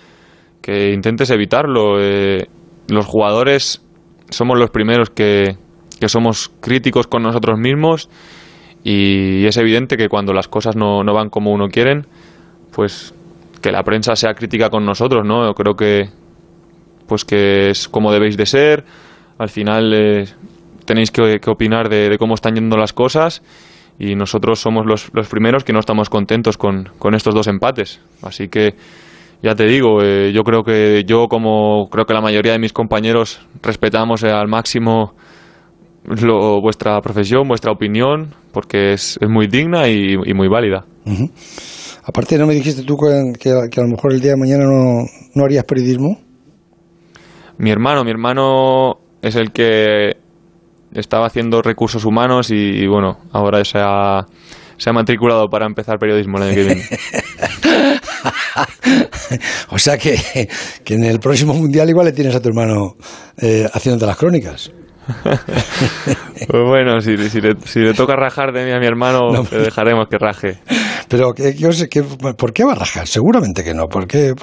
que 0.62 0.92
intentes 0.92 1.30
evitarlo. 1.30 2.00
Eh, 2.00 2.48
los 2.88 3.06
jugadores 3.06 3.82
somos 4.30 4.58
los 4.58 4.70
primeros 4.70 5.10
que, 5.10 5.58
que, 6.00 6.10
somos 6.10 6.52
críticos 6.60 7.08
con 7.08 7.24
nosotros 7.24 7.60
mismos 7.60 8.10
y 8.84 9.46
es 9.46 9.58
evidente 9.58 9.98
que 9.98 10.10
cuando 10.10 10.34
las 10.34 10.48
cosas 10.48 10.76
no, 10.76 11.04
no 11.04 11.14
van 11.14 11.30
como 11.30 11.52
uno 11.52 11.68
quiere, 11.68 12.02
pues 12.74 13.14
que 13.62 13.72
la 13.72 13.84
prensa 13.84 14.16
sea 14.16 14.34
crítica 14.34 14.70
con 14.70 14.86
nosotros, 14.86 15.26
¿no? 15.26 15.46
Yo 15.46 15.54
creo 15.54 15.76
que 15.76 16.10
pues 17.08 17.26
que 17.26 17.70
es 17.70 17.88
como 17.88 18.12
debéis 18.12 18.38
de 18.38 18.46
ser. 18.46 18.86
Al 19.38 19.50
final 19.50 19.94
eh, 19.94 20.26
tenéis 20.91 21.10
que, 21.10 21.39
opinar 21.50 21.88
de, 21.88 22.17
cómo 22.19 22.33
están 22.33 22.55
yendo 22.55 22.75
las 22.75 22.91
cosas 22.91 23.41
y 23.98 24.15
nosotros 24.15 24.60
somos 24.60 24.86
los, 24.86 25.10
los 25.13 25.29
primeros 25.29 25.63
que 25.63 25.71
no 25.71 25.79
estamos 25.79 26.10
contentos 26.10 26.57
con, 26.57 26.89
con, 27.00 27.15
estos 27.15 27.33
dos 27.33 27.48
empates. 27.48 28.01
Así 28.21 28.50
que 28.50 28.75
ya 29.41 29.55
te 29.55 29.65
digo, 29.65 30.03
eh, 30.03 30.33
yo 30.33 30.41
creo 30.43 30.63
que 30.63 31.03
yo 31.07 31.27
como 31.29 31.88
creo 31.89 32.05
que 32.05 32.13
la 32.13 32.19
mayoría 32.19 32.51
de 32.51 32.60
mis 32.60 32.74
compañeros 32.74 33.48
respetamos 33.63 34.25
al 34.25 34.50
máximo 34.50 35.13
lo, 36.03 36.60
vuestra 36.60 37.00
profesión, 37.00 37.48
vuestra 37.48 37.71
opinión, 37.71 38.36
porque 38.51 38.91
es, 38.91 39.17
es 39.21 39.29
muy 39.29 39.48
digna 39.48 39.88
y, 39.88 40.15
y 40.25 40.33
muy 40.33 40.50
válida. 40.50 40.83
Aparte, 42.03 42.38
¿no 42.38 42.48
me 42.48 42.53
dijiste 42.53 42.83
tú 42.83 42.98
que, 42.98 43.31
que, 43.39 43.50
a 43.79 43.83
lo 43.83 43.89
mejor 43.89 44.12
el 44.12 44.19
día 44.19 44.31
de 44.31 44.38
mañana 44.38 44.65
no, 44.65 45.05
no 45.36 45.45
harías 45.45 45.63
periodismo? 45.63 46.17
Mi 47.57 47.69
hermano, 47.69 48.03
mi 48.03 48.12
hermano 48.12 48.98
es 49.21 49.36
el 49.36 49.51
que 49.51 50.21
estaba 50.93 51.27
haciendo 51.27 51.62
recursos 51.62 52.05
humanos 52.05 52.50
y, 52.51 52.86
bueno, 52.88 53.19
ahora 53.31 53.63
se 53.63 53.79
ha, 53.79 54.25
se 54.77 54.89
ha 54.89 54.93
matriculado 54.93 55.50
para 55.50 55.65
empezar 55.65 56.00
periodismo 56.00 56.38
el 56.38 56.43
año 56.43 56.55
que 56.55 56.63
viene. 56.63 56.83
o 59.69 59.79
sea 59.79 59.98
que, 59.98 60.50
que, 60.83 60.95
en 60.95 61.03
el 61.03 61.19
próximo 61.19 61.53
mundial 61.53 61.89
igual 61.89 62.07
le 62.07 62.12
tienes 62.12 62.36
a 62.36 62.41
tu 62.41 62.50
hermano 62.50 62.95
eh, 63.41 63.67
haciendo 63.74 64.05
las 64.05 64.17
crónicas. 64.17 64.71
pues 66.48 66.63
bueno, 66.63 67.01
si, 67.01 67.17
si, 67.29 67.41
le, 67.41 67.55
si, 67.65 67.79
le, 67.79 67.93
toca 67.93 68.15
rajar 68.15 68.53
de 68.53 68.65
mí 68.65 68.71
a 68.71 68.79
mi 68.79 68.86
hermano, 68.86 69.31
le 69.51 69.57
dejaremos 69.57 70.07
que 70.07 70.17
raje. 70.17 70.60
Pero, 71.07 71.33
que, 71.33 71.55
yo 71.55 71.74
sé 71.74 71.89
que, 71.89 72.03
¿por 72.03 72.53
qué 72.53 72.63
va 72.63 72.74
a 72.74 72.75
rajar? 72.75 73.07
Seguramente 73.07 73.63
que 73.63 73.74
no. 73.74 73.88
¿Por 73.88 74.07
qué? 74.07 74.33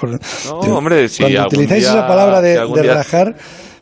no, 0.45 0.77
hombre, 0.77 1.07
si 1.07 1.23
Cuando 1.23 1.47
utilizáis 1.47 1.85
esa 1.85 2.07
palabra 2.07 2.41
de, 2.41 2.59
de 2.59 2.81
día, 2.81 2.93
rajar... 2.93 3.35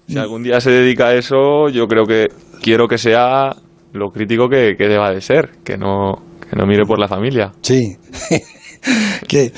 Si 0.07 0.17
algún 0.17 0.41
día 0.41 0.61
se 0.61 0.71
dedica 0.71 1.07
a 1.07 1.15
eso, 1.15 1.67
yo 1.67 1.85
creo 1.87 2.05
que 2.05 2.27
quiero 2.61 2.87
que 2.87 2.97
sea 2.97 3.55
lo 3.93 4.09
crítico 4.09 4.49
que, 4.49 4.75
que 4.77 4.87
deba 4.87 5.11
de 5.11 5.21
ser, 5.21 5.51
que 5.63 5.77
no, 5.77 6.13
que 6.49 6.55
no 6.55 6.65
mire 6.65 6.83
por 6.85 6.99
la 6.99 7.07
familia. 7.07 7.51
Sí. 7.61 7.97
que 9.27 9.51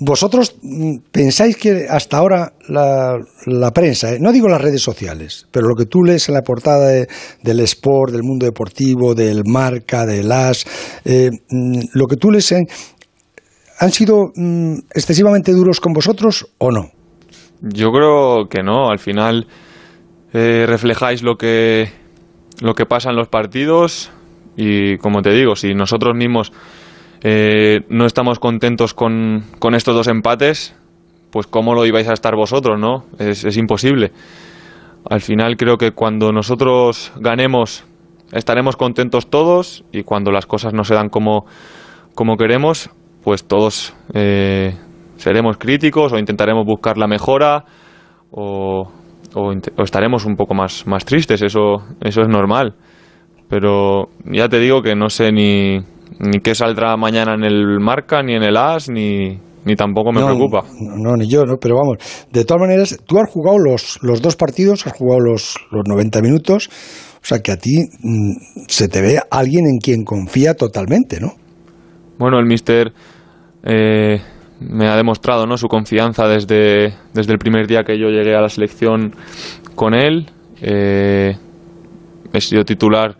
vosotros 0.00 0.56
pensáis 1.12 1.56
que 1.56 1.86
hasta 1.88 2.18
ahora 2.18 2.52
la, 2.68 3.16
la 3.46 3.70
prensa, 3.72 4.12
¿eh? 4.12 4.18
no 4.20 4.32
digo 4.32 4.48
las 4.48 4.60
redes 4.60 4.82
sociales, 4.82 5.46
pero 5.50 5.68
lo 5.68 5.74
que 5.74 5.86
tú 5.86 6.02
lees 6.02 6.28
en 6.28 6.34
la 6.34 6.42
portada 6.42 6.88
de, 6.88 7.08
del 7.42 7.60
Sport, 7.60 8.12
del 8.12 8.22
mundo 8.22 8.46
deportivo, 8.46 9.14
del 9.14 9.42
Marca, 9.44 10.06
del 10.06 10.30
As, 10.32 10.64
eh, 11.04 11.30
lo 11.92 12.06
que 12.06 12.16
tú 12.16 12.30
lees, 12.30 12.50
en, 12.52 12.66
¿han 13.78 13.92
sido 13.92 14.32
mm, 14.34 14.78
excesivamente 14.94 15.52
duros 15.52 15.80
con 15.80 15.92
vosotros 15.92 16.46
o 16.58 16.70
no? 16.70 16.90
Yo 17.60 17.90
creo 17.90 18.48
que 18.48 18.62
no, 18.62 18.88
al 18.88 18.98
final 18.98 19.46
eh, 20.32 20.64
reflejáis 20.66 21.22
lo 21.22 21.36
que 21.36 21.88
lo 22.60 22.74
que 22.74 22.86
pasa 22.86 23.10
en 23.10 23.16
los 23.16 23.28
partidos 23.28 24.10
y 24.56 24.96
como 24.98 25.22
te 25.22 25.30
digo, 25.30 25.54
si 25.54 25.74
nosotros 25.74 26.16
mismos 26.16 26.52
eh, 27.22 27.80
no 27.88 28.06
estamos 28.06 28.38
contentos 28.38 28.94
con, 28.94 29.44
con, 29.58 29.74
estos 29.74 29.94
dos 29.94 30.08
empates, 30.08 30.76
pues 31.30 31.46
cómo 31.46 31.74
lo 31.74 31.86
ibais 31.86 32.08
a 32.08 32.12
estar 32.12 32.34
vosotros, 32.34 32.78
¿no? 32.78 33.04
Es, 33.18 33.44
es, 33.44 33.56
imposible. 33.56 34.12
Al 35.08 35.20
final 35.20 35.56
creo 35.56 35.78
que 35.78 35.92
cuando 35.92 36.32
nosotros 36.32 37.12
ganemos 37.16 37.84
estaremos 38.32 38.76
contentos 38.76 39.30
todos 39.30 39.84
y 39.92 40.02
cuando 40.02 40.30
las 40.30 40.46
cosas 40.46 40.74
no 40.74 40.84
se 40.84 40.94
dan 40.94 41.08
como, 41.08 41.46
como 42.14 42.36
queremos, 42.36 42.90
pues 43.22 43.46
todos 43.46 43.94
eh, 44.14 44.74
seremos 45.16 45.56
críticos 45.58 46.12
o 46.12 46.18
intentaremos 46.18 46.64
buscar 46.66 46.98
la 46.98 47.06
mejora 47.06 47.64
o, 48.30 48.90
o, 49.34 49.52
o, 49.52 49.82
estaremos 49.82 50.24
un 50.24 50.36
poco 50.36 50.54
más, 50.54 50.86
más 50.86 51.04
tristes, 51.04 51.42
eso, 51.42 51.84
eso 52.00 52.22
es 52.22 52.28
normal. 52.28 52.74
Pero 53.48 54.08
ya 54.24 54.48
te 54.48 54.58
digo 54.58 54.82
que 54.82 54.94
no 54.94 55.08
sé 55.08 55.32
ni, 55.32 55.78
ni 56.18 56.40
qué 56.42 56.54
saldrá 56.54 56.96
mañana 56.96 57.34
en 57.34 57.44
el 57.44 57.80
Marca, 57.80 58.22
ni 58.22 58.34
en 58.34 58.42
el 58.42 58.56
As, 58.56 58.90
ni, 58.90 59.38
ni 59.64 59.76
tampoco 59.76 60.12
me 60.12 60.20
no, 60.20 60.26
preocupa. 60.26 60.64
No, 60.80 61.16
ni 61.16 61.28
yo, 61.28 61.44
¿no? 61.44 61.56
pero 61.60 61.76
vamos, 61.76 61.98
de 62.32 62.44
todas 62.44 62.60
maneras, 62.60 62.98
tú 63.06 63.18
has 63.18 63.30
jugado 63.30 63.58
los, 63.58 63.98
los 64.02 64.22
dos 64.22 64.36
partidos, 64.36 64.86
has 64.86 64.94
jugado 64.94 65.20
los, 65.20 65.56
los 65.70 65.82
90 65.86 66.20
minutos, 66.22 66.68
o 67.16 67.24
sea 67.24 67.40
que 67.40 67.52
a 67.52 67.56
ti 67.56 67.84
mmm, 68.02 68.64
se 68.66 68.88
te 68.88 69.00
ve 69.00 69.20
alguien 69.30 69.66
en 69.66 69.78
quien 69.78 70.04
confía 70.04 70.54
totalmente, 70.54 71.20
¿no? 71.20 71.32
Bueno, 72.18 72.38
el 72.38 72.46
mister 72.46 72.92
eh, 73.62 74.20
me 74.60 74.88
ha 74.88 74.96
demostrado 74.96 75.46
¿no? 75.46 75.56
su 75.56 75.68
confianza 75.68 76.26
desde, 76.26 76.94
desde 77.14 77.32
el 77.32 77.38
primer 77.38 77.66
día 77.66 77.84
que 77.84 77.98
yo 77.98 78.08
llegué 78.08 78.34
a 78.34 78.40
la 78.40 78.48
selección 78.48 79.14
con 79.74 79.94
él. 79.94 80.26
Eh, 80.60 81.36
he 82.32 82.40
sido 82.40 82.64
titular 82.64 83.16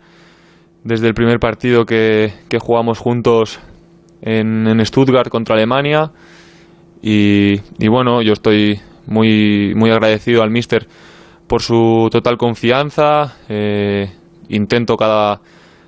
desde 0.83 1.07
el 1.07 1.13
primer 1.13 1.39
partido 1.39 1.85
que, 1.85 2.33
que 2.49 2.59
jugamos 2.59 2.99
juntos 2.99 3.59
en, 4.21 4.67
en, 4.67 4.85
Stuttgart 4.85 5.29
contra 5.29 5.55
Alemania. 5.55 6.11
Y, 7.01 7.53
y, 7.79 7.87
bueno, 7.87 8.21
yo 8.21 8.33
estoy 8.33 8.79
muy, 9.07 9.73
muy 9.75 9.89
agradecido 9.89 10.43
al 10.43 10.51
mister 10.51 10.87
por 11.47 11.61
su 11.61 12.09
total 12.11 12.37
confianza. 12.37 13.37
Eh, 13.47 14.11
intento 14.49 14.97
cada, 14.97 15.39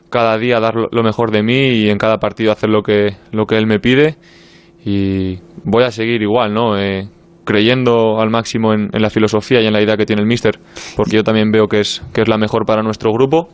cada 0.09 0.37
día 0.37 0.61
dar 0.61 0.75
lo 0.75 1.03
mejor 1.03 1.31
de 1.31 1.43
mí 1.43 1.67
y 1.73 1.89
en 1.89 1.97
cada 1.97 2.19
partido 2.19 2.53
hacer 2.53 2.69
lo 2.69 2.81
que, 2.83 3.17
lo 3.31 3.45
que 3.45 3.57
él 3.57 3.67
me 3.67 3.79
pide 3.79 4.15
y 4.85 5.39
voy 5.63 5.83
a 5.83 5.91
seguir 5.91 6.21
igual, 6.21 6.53
¿no? 6.53 6.77
Eh, 6.77 7.07
creyendo 7.43 8.19
al 8.19 8.29
máximo 8.29 8.73
en, 8.73 8.89
la 8.93 9.09
filosofía 9.09 9.61
y 9.61 9.67
en 9.67 9.73
la 9.73 9.81
idea 9.81 9.97
que 9.97 10.05
tiene 10.05 10.21
el 10.21 10.27
míster, 10.27 10.59
porque 10.95 11.17
yo 11.17 11.23
también 11.23 11.51
veo 11.51 11.67
que 11.67 11.79
es, 11.79 12.01
que 12.13 12.21
es 12.21 12.27
la 12.27 12.37
mejor 12.37 12.65
para 12.65 12.83
nuestro 12.83 13.11
grupo 13.11 13.49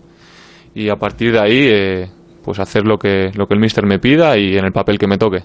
y 0.75 0.89
a 0.89 0.95
partir 0.95 1.31
de 1.31 1.39
ahí, 1.39 1.67
eh, 1.71 2.09
pues 2.43 2.59
hacer 2.59 2.83
lo 2.85 2.97
que, 2.97 3.31
lo 3.35 3.45
que 3.45 3.55
el 3.55 3.59
mister 3.59 3.85
me 3.85 3.99
pida 3.99 4.37
y 4.37 4.57
en 4.57 4.63
el 4.63 4.71
papel 4.71 4.97
que 4.97 5.07
me 5.07 5.17
toque. 5.17 5.39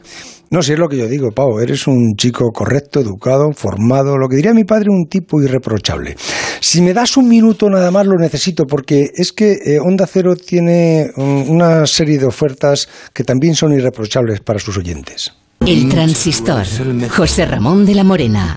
No, 0.50 0.62
si 0.62 0.74
es 0.74 0.78
lo 0.78 0.88
que 0.88 0.98
yo 0.98 1.08
digo, 1.08 1.30
Pau, 1.30 1.58
eres 1.58 1.86
un 1.86 2.14
chico 2.16 2.50
correcto, 2.52 3.00
educado, 3.00 3.50
formado, 3.52 4.18
lo 4.18 4.28
que 4.28 4.36
diría 4.36 4.52
mi 4.52 4.64
padre, 4.64 4.88
un 4.90 5.06
tipo 5.08 5.42
irreprochable. 5.42 6.14
Si 6.60 6.80
me 6.80 6.92
das 6.92 7.16
un 7.16 7.28
minuto 7.28 7.68
nada 7.68 7.90
más 7.90 8.06
lo 8.06 8.16
necesito, 8.16 8.66
porque 8.66 9.10
es 9.16 9.32
que 9.32 9.52
eh, 9.52 9.80
Onda 9.80 10.06
Cero 10.06 10.36
tiene 10.36 11.10
mm, 11.16 11.50
una 11.50 11.86
serie 11.86 12.18
de 12.18 12.26
ofertas 12.26 12.88
que 13.12 13.24
también 13.24 13.54
son 13.54 13.72
irreprochables 13.72 14.40
para 14.40 14.60
sus 14.60 14.76
oyentes. 14.78 15.32
El 15.66 15.88
transistor. 15.88 16.64
José 17.08 17.46
Ramón 17.46 17.86
de 17.86 17.94
la 17.94 18.02
Morena. 18.02 18.56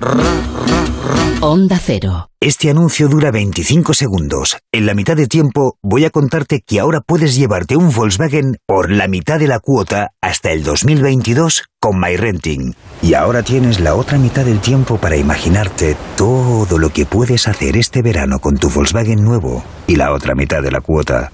Onda 1.40 1.80
Cero. 1.80 2.30
Este 2.40 2.72
anuncio 2.72 3.08
dura 3.08 3.30
25 3.30 3.94
segundos. 3.94 4.58
En 4.72 4.88
la 4.88 4.96
mitad 4.96 5.16
de 5.16 5.28
tiempo 5.28 5.78
voy 5.84 6.06
a 6.06 6.10
contarte 6.10 6.62
que 6.66 6.80
ahora 6.80 7.02
puedes 7.02 7.36
llevarte 7.36 7.78
un 7.78 7.92
Volkswagen 7.92 8.58
por 8.66 8.92
la 8.92 9.08
mitad 9.08 9.38
de 9.38 9.48
la 9.48 9.60
cuota 9.60 10.14
hasta 10.20 10.52
el 10.52 10.64
2022 10.64 11.66
con 11.80 12.00
MyRenting. 12.00 12.76
Y 13.04 13.14
ahora 13.14 13.44
tienes 13.44 13.80
la 13.80 13.94
otra 13.94 14.18
mitad 14.18 14.44
del 14.44 14.60
tiempo 14.60 14.98
para 14.98 15.16
imaginarte 15.16 15.96
todo 16.18 16.80
lo 16.80 16.90
que 16.90 17.06
puedes 17.06 17.48
hacer 17.48 17.78
este 17.78 18.02
verano 18.02 18.40
con 18.40 18.58
tu 18.58 18.70
Volkswagen 18.70 19.24
nuevo 19.24 19.64
y 19.86 19.96
la 19.96 20.12
otra 20.12 20.34
mitad 20.34 20.64
de 20.64 20.72
la 20.72 20.82
cuota. 20.82 21.32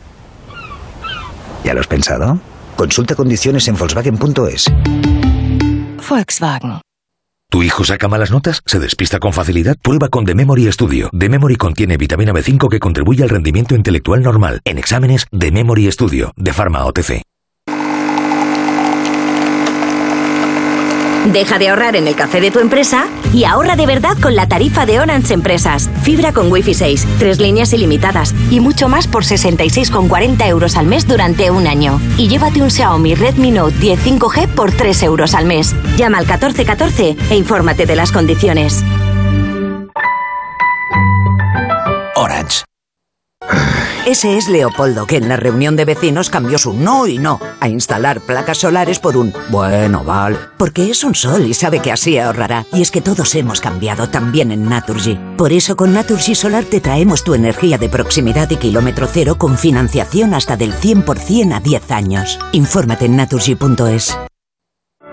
¿Ya 1.63 1.73
lo 1.73 1.79
has 1.79 1.87
pensado? 1.87 2.39
Consulta 2.75 3.15
condiciones 3.15 3.67
en 3.67 3.77
Volkswagen.es. 3.77 4.65
Volkswagen. 6.07 6.81
¿Tu 7.49 7.63
hijo 7.63 7.83
saca 7.83 8.07
malas 8.07 8.31
notas? 8.31 8.61
¿Se 8.65 8.79
despista 8.79 9.19
con 9.19 9.33
facilidad? 9.33 9.75
Prueba 9.81 10.07
con 10.07 10.25
The 10.25 10.35
Memory 10.35 10.71
Studio. 10.71 11.09
The 11.17 11.27
Memory 11.27 11.57
contiene 11.57 11.97
vitamina 11.97 12.31
B5 12.31 12.69
que 12.69 12.79
contribuye 12.79 13.23
al 13.23 13.29
rendimiento 13.29 13.75
intelectual 13.75 14.23
normal. 14.23 14.61
En 14.63 14.77
exámenes, 14.77 15.27
The 15.37 15.51
Memory 15.51 15.91
Studio, 15.91 16.31
de 16.37 16.53
Pharma 16.53 16.85
OTC. 16.85 17.30
Deja 21.27 21.59
de 21.59 21.69
ahorrar 21.69 21.95
en 21.95 22.07
el 22.07 22.15
café 22.15 22.41
de 22.41 22.51
tu 22.51 22.59
empresa 22.59 23.07
y 23.31 23.43
ahorra 23.43 23.75
de 23.75 23.85
verdad 23.85 24.17
con 24.19 24.35
la 24.35 24.47
tarifa 24.47 24.85
de 24.85 24.99
Orange 24.99 25.33
Empresas. 25.33 25.89
Fibra 26.01 26.33
con 26.33 26.51
Wi-Fi 26.51 26.73
6, 26.73 27.07
tres 27.19 27.39
líneas 27.39 27.73
ilimitadas 27.73 28.33
y 28.49 28.59
mucho 28.59 28.89
más 28.89 29.07
por 29.07 29.23
66,40 29.23 30.47
euros 30.47 30.75
al 30.75 30.87
mes 30.87 31.07
durante 31.07 31.51
un 31.51 31.67
año. 31.67 32.01
Y 32.17 32.27
llévate 32.27 32.61
un 32.61 32.71
Xiaomi 32.71 33.15
Redmi 33.15 33.51
Note 33.51 33.77
10 33.77 34.03
5G 34.03 34.47
por 34.47 34.71
3 34.71 35.03
euros 35.03 35.35
al 35.35 35.45
mes. 35.45 35.75
Llama 35.95 36.17
al 36.17 36.25
1414 36.25 37.15
e 37.29 37.35
infórmate 37.35 37.85
de 37.85 37.95
las 37.95 38.11
condiciones. 38.11 38.83
Orange. 42.15 42.70
Ese 44.05 44.35
es 44.35 44.49
Leopoldo, 44.49 45.05
que 45.05 45.17
en 45.17 45.29
la 45.29 45.37
reunión 45.37 45.75
de 45.75 45.85
vecinos 45.85 46.31
cambió 46.31 46.57
su 46.57 46.73
no 46.73 47.05
y 47.05 47.19
no 47.19 47.39
a 47.59 47.69
instalar 47.69 48.19
placas 48.19 48.57
solares 48.57 48.97
por 48.97 49.15
un 49.15 49.31
bueno, 49.49 50.03
vale. 50.03 50.37
Porque 50.57 50.89
es 50.89 51.03
un 51.03 51.13
sol 51.13 51.45
y 51.45 51.53
sabe 51.53 51.79
que 51.79 51.91
así 51.91 52.17
ahorrará. 52.17 52.65
Y 52.73 52.81
es 52.81 52.89
que 52.89 53.01
todos 53.01 53.35
hemos 53.35 53.61
cambiado 53.61 54.09
también 54.09 54.51
en 54.51 54.67
Naturgy. 54.67 55.19
Por 55.37 55.53
eso 55.53 55.75
con 55.75 55.93
Naturgy 55.93 56.33
Solar 56.33 56.63
te 56.63 56.81
traemos 56.81 57.23
tu 57.23 57.35
energía 57.35 57.77
de 57.77 57.89
proximidad 57.89 58.49
y 58.49 58.55
kilómetro 58.55 59.07
cero 59.07 59.35
con 59.37 59.55
financiación 59.55 60.33
hasta 60.33 60.57
del 60.57 60.73
100% 60.73 61.55
a 61.55 61.59
10 61.59 61.91
años. 61.91 62.39
Infórmate 62.53 63.05
en 63.05 63.15
naturgy.es. 63.17 64.17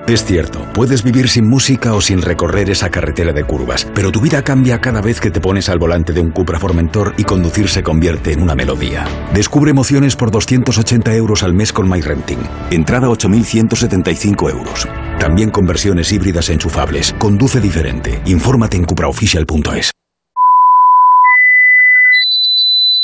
Es 0.08 0.24
cierto, 0.24 0.66
puedes 0.72 1.02
vivir 1.02 1.28
sin 1.28 1.46
música 1.46 1.92
o 1.92 2.00
sin 2.00 2.22
recorrer 2.22 2.70
esa 2.70 2.88
carretera 2.88 3.34
de 3.34 3.44
curvas, 3.44 3.86
pero 3.94 4.10
tu 4.10 4.22
vida 4.22 4.42
cambia 4.42 4.80
cada 4.80 5.02
vez 5.02 5.20
que 5.20 5.30
te 5.30 5.38
pones 5.38 5.68
al 5.68 5.78
volante 5.78 6.14
de 6.14 6.20
un 6.20 6.30
Cupra 6.30 6.58
Formentor 6.58 7.12
y 7.18 7.24
conducir 7.24 7.68
se 7.68 7.82
convierte 7.82 8.32
en 8.32 8.40
una 8.40 8.54
melodía. 8.54 9.06
Descubre 9.34 9.70
emociones 9.70 10.16
por 10.16 10.30
280 10.30 11.14
euros 11.14 11.42
al 11.42 11.52
mes 11.52 11.74
con 11.74 11.90
MyRenting. 11.90 12.38
Entrada 12.70 13.08
8.175 13.08 14.50
euros. 14.50 14.88
También 15.20 15.50
con 15.50 15.66
versiones 15.66 16.10
híbridas 16.10 16.48
enchufables. 16.48 17.14
Conduce 17.18 17.60
diferente. 17.60 18.22
Infórmate 18.24 18.78
en 18.78 18.84
cupraofficial.es. 18.84 19.90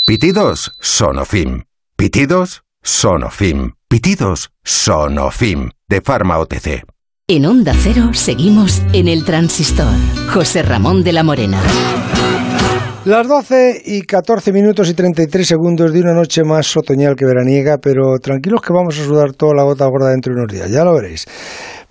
Pitidos 0.06 0.74
Sonofim. 0.80 1.64
Pitidos 1.96 2.62
Sonofim. 2.82 3.72
Pitidos 3.88 4.52
Sonofim. 4.64 5.68
De 5.86 6.00
Pharma 6.00 6.38
OTC. 6.38 6.93
En 7.26 7.46
Onda 7.46 7.72
Cero 7.74 8.10
seguimos 8.12 8.82
en 8.92 9.08
el 9.08 9.24
transistor. 9.24 9.94
José 10.34 10.62
Ramón 10.62 11.02
de 11.02 11.14
la 11.14 11.22
Morena. 11.22 11.58
Las 13.06 13.26
12 13.26 13.80
y 13.82 14.02
14 14.02 14.52
minutos 14.52 14.90
y 14.90 14.92
33 14.92 15.48
segundos 15.48 15.94
de 15.94 16.02
una 16.02 16.12
noche 16.12 16.44
más 16.44 16.76
otoñal 16.76 17.16
que 17.16 17.24
veraniega, 17.24 17.78
pero 17.78 18.18
tranquilos 18.18 18.60
que 18.60 18.74
vamos 18.74 18.98
a 18.98 19.04
sudar 19.04 19.32
toda 19.32 19.54
la 19.54 19.62
gota 19.62 19.86
gorda 19.86 20.10
dentro 20.10 20.34
de 20.34 20.40
unos 20.40 20.52
días, 20.52 20.70
ya 20.70 20.84
lo 20.84 20.92
veréis. 20.92 21.24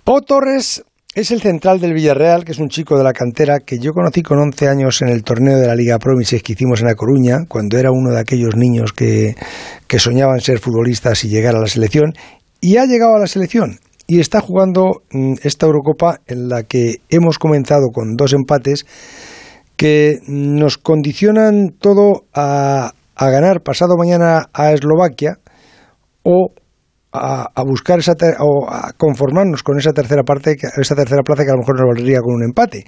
Pau 0.04 0.20
Torres 0.20 0.84
es 1.16 1.32
el 1.32 1.42
central 1.42 1.80
del 1.80 1.94
Villarreal, 1.94 2.44
que 2.44 2.52
es 2.52 2.60
un 2.60 2.68
chico 2.68 2.96
de 2.96 3.02
la 3.02 3.12
cantera 3.12 3.58
que 3.58 3.80
yo 3.80 3.90
conocí 3.90 4.22
con 4.22 4.38
11 4.38 4.68
años 4.68 5.02
en 5.02 5.08
el 5.08 5.24
torneo 5.24 5.58
de 5.58 5.66
la 5.66 5.74
Liga 5.74 5.98
Promises 5.98 6.44
que 6.44 6.52
hicimos 6.52 6.78
en 6.80 6.86
La 6.86 6.94
Coruña, 6.94 7.38
cuando 7.48 7.76
era 7.76 7.90
uno 7.90 8.12
de 8.12 8.20
aquellos 8.20 8.54
niños 8.54 8.92
que, 8.92 9.34
que 9.88 9.98
soñaban 9.98 10.38
ser 10.38 10.60
futbolistas 10.60 11.24
y 11.24 11.28
llegar 11.28 11.56
a 11.56 11.60
la 11.60 11.66
selección, 11.66 12.12
y 12.60 12.76
ha 12.76 12.86
llegado 12.86 13.16
a 13.16 13.18
la 13.18 13.26
selección 13.26 13.80
y 14.06 14.20
está 14.20 14.40
jugando 14.40 15.02
mm, 15.12 15.34
esta 15.42 15.66
Eurocopa 15.66 16.20
en 16.26 16.48
la 16.48 16.62
que 16.62 16.96
hemos 17.10 17.38
comenzado 17.38 17.88
con 17.92 18.16
dos 18.16 18.32
empates 18.32 18.84
que 19.76 20.18
nos 20.28 20.78
condicionan 20.78 21.70
todo 21.80 22.24
a, 22.34 22.92
a 23.16 23.30
ganar 23.30 23.62
pasado 23.62 23.96
mañana 23.96 24.46
a 24.52 24.72
Eslovaquia 24.72 25.38
o 26.22 26.52
a, 27.12 27.48
a 27.54 27.62
buscar 27.64 27.98
esa 28.00 28.14
ter- 28.14 28.36
o 28.40 28.68
a 28.68 28.92
conformarnos 28.96 29.62
con 29.62 29.78
esa 29.78 29.92
tercera 29.92 30.22
parte 30.22 30.56
esa 30.80 30.94
tercera 30.94 31.22
plaza 31.22 31.44
que 31.44 31.50
a 31.50 31.54
lo 31.54 31.60
mejor 31.60 31.78
nos 31.80 31.88
valdría 31.96 32.20
con 32.20 32.34
un 32.34 32.44
empate. 32.44 32.84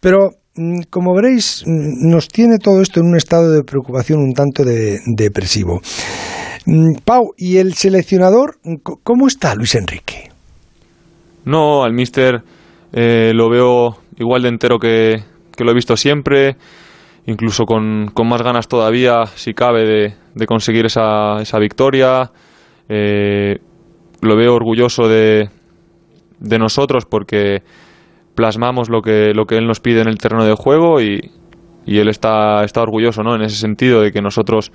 Pero 0.00 0.30
mm, 0.56 0.82
como 0.90 1.14
veréis 1.14 1.64
mm, 1.66 2.08
nos 2.10 2.28
tiene 2.28 2.58
todo 2.58 2.80
esto 2.82 3.00
en 3.00 3.06
un 3.06 3.16
estado 3.16 3.50
de 3.50 3.64
preocupación 3.64 4.20
un 4.20 4.32
tanto 4.32 4.64
de- 4.64 5.00
depresivo. 5.06 5.80
Pau 7.04 7.32
y 7.36 7.56
el 7.56 7.72
seleccionador 7.74 8.58
¿cómo 9.02 9.26
está 9.28 9.54
Luis 9.54 9.74
Enrique? 9.74 10.27
No, 11.48 11.82
al 11.82 11.94
míster 11.94 12.42
eh, 12.92 13.32
lo 13.34 13.48
veo 13.48 13.96
igual 14.18 14.42
de 14.42 14.50
entero 14.50 14.78
que, 14.78 15.22
que 15.56 15.64
lo 15.64 15.70
he 15.70 15.74
visto 15.74 15.96
siempre, 15.96 16.56
incluso 17.24 17.64
con, 17.64 18.10
con 18.12 18.28
más 18.28 18.42
ganas 18.42 18.68
todavía, 18.68 19.24
si 19.34 19.54
cabe, 19.54 19.86
de, 19.86 20.14
de 20.34 20.46
conseguir 20.46 20.84
esa, 20.84 21.40
esa 21.40 21.58
victoria. 21.58 22.30
Eh, 22.90 23.60
lo 24.20 24.36
veo 24.36 24.54
orgulloso 24.54 25.08
de, 25.08 25.48
de 26.38 26.58
nosotros 26.58 27.06
porque 27.06 27.62
plasmamos 28.34 28.90
lo 28.90 29.00
que, 29.00 29.32
lo 29.32 29.46
que 29.46 29.56
él 29.56 29.66
nos 29.66 29.80
pide 29.80 30.02
en 30.02 30.08
el 30.08 30.18
terreno 30.18 30.44
de 30.44 30.52
juego 30.52 31.00
y, 31.00 31.30
y 31.86 31.98
él 31.98 32.10
está, 32.10 32.62
está 32.62 32.82
orgulloso 32.82 33.22
¿no? 33.22 33.34
en 33.34 33.40
ese 33.40 33.56
sentido 33.56 34.02
de 34.02 34.12
que 34.12 34.20
nosotros 34.20 34.70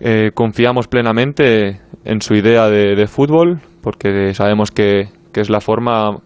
eh, 0.00 0.32
confiamos 0.34 0.86
plenamente 0.86 1.80
en 2.04 2.20
su 2.20 2.34
idea 2.34 2.68
de, 2.68 2.94
de 2.94 3.06
fútbol 3.06 3.60
porque 3.80 4.34
sabemos 4.34 4.70
que, 4.70 5.08
que 5.32 5.40
es 5.40 5.50
la 5.50 5.60
forma 5.60 6.16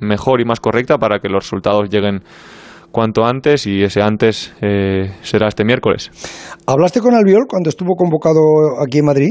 mejor 0.00 0.40
y 0.40 0.44
más 0.44 0.60
correcta 0.60 0.98
para 0.98 1.20
que 1.20 1.28
los 1.28 1.44
resultados 1.44 1.88
lleguen 1.88 2.22
cuanto 2.90 3.24
antes 3.24 3.66
y 3.66 3.82
ese 3.82 4.02
antes 4.02 4.54
eh, 4.60 5.10
será 5.22 5.48
este 5.48 5.64
miércoles. 5.64 6.10
¿Hablaste 6.66 7.00
con 7.00 7.14
Albiol 7.14 7.44
cuando 7.48 7.70
estuvo 7.70 7.94
convocado 7.94 8.40
aquí 8.86 8.98
en 8.98 9.06
Madrid? 9.06 9.30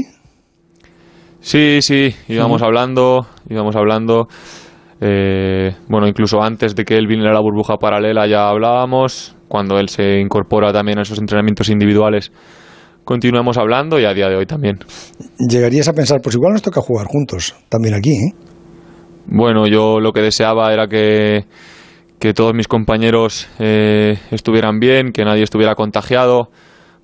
Sí, 1.40 1.78
sí, 1.80 2.14
íbamos 2.28 2.62
hablando, 2.62 3.26
íbamos 3.48 3.74
hablando. 3.76 4.28
eh, 5.00 5.74
bueno, 5.88 6.06
incluso 6.06 6.40
antes 6.42 6.74
de 6.76 6.84
que 6.84 6.94
él 6.96 7.06
viniera 7.08 7.30
a 7.30 7.34
la 7.34 7.40
burbuja 7.40 7.76
paralela 7.76 8.26
ya 8.26 8.48
hablábamos. 8.48 9.36
Cuando 9.48 9.78
él 9.78 9.88
se 9.88 10.18
incorpora 10.18 10.72
también 10.72 10.98
a 10.98 11.02
esos 11.02 11.18
entrenamientos 11.18 11.68
individuales, 11.68 12.32
continuamos 13.04 13.58
hablando 13.58 14.00
y 14.00 14.04
a 14.04 14.14
día 14.14 14.28
de 14.28 14.36
hoy 14.36 14.46
también. 14.46 14.78
Llegarías 15.38 15.88
a 15.88 15.92
pensar, 15.92 16.20
pues 16.22 16.36
igual 16.36 16.52
nos 16.52 16.62
toca 16.62 16.80
jugar 16.80 17.06
juntos, 17.06 17.54
también 17.68 17.94
aquí, 17.94 18.12
¿eh? 18.12 18.51
Bueno, 19.26 19.66
yo 19.66 20.00
lo 20.00 20.12
que 20.12 20.20
deseaba 20.20 20.72
era 20.72 20.88
que, 20.88 21.44
que 22.18 22.34
todos 22.34 22.54
mis 22.54 22.68
compañeros 22.68 23.48
eh, 23.58 24.18
estuvieran 24.30 24.78
bien, 24.78 25.12
que 25.12 25.24
nadie 25.24 25.42
estuviera 25.42 25.74
contagiado, 25.74 26.50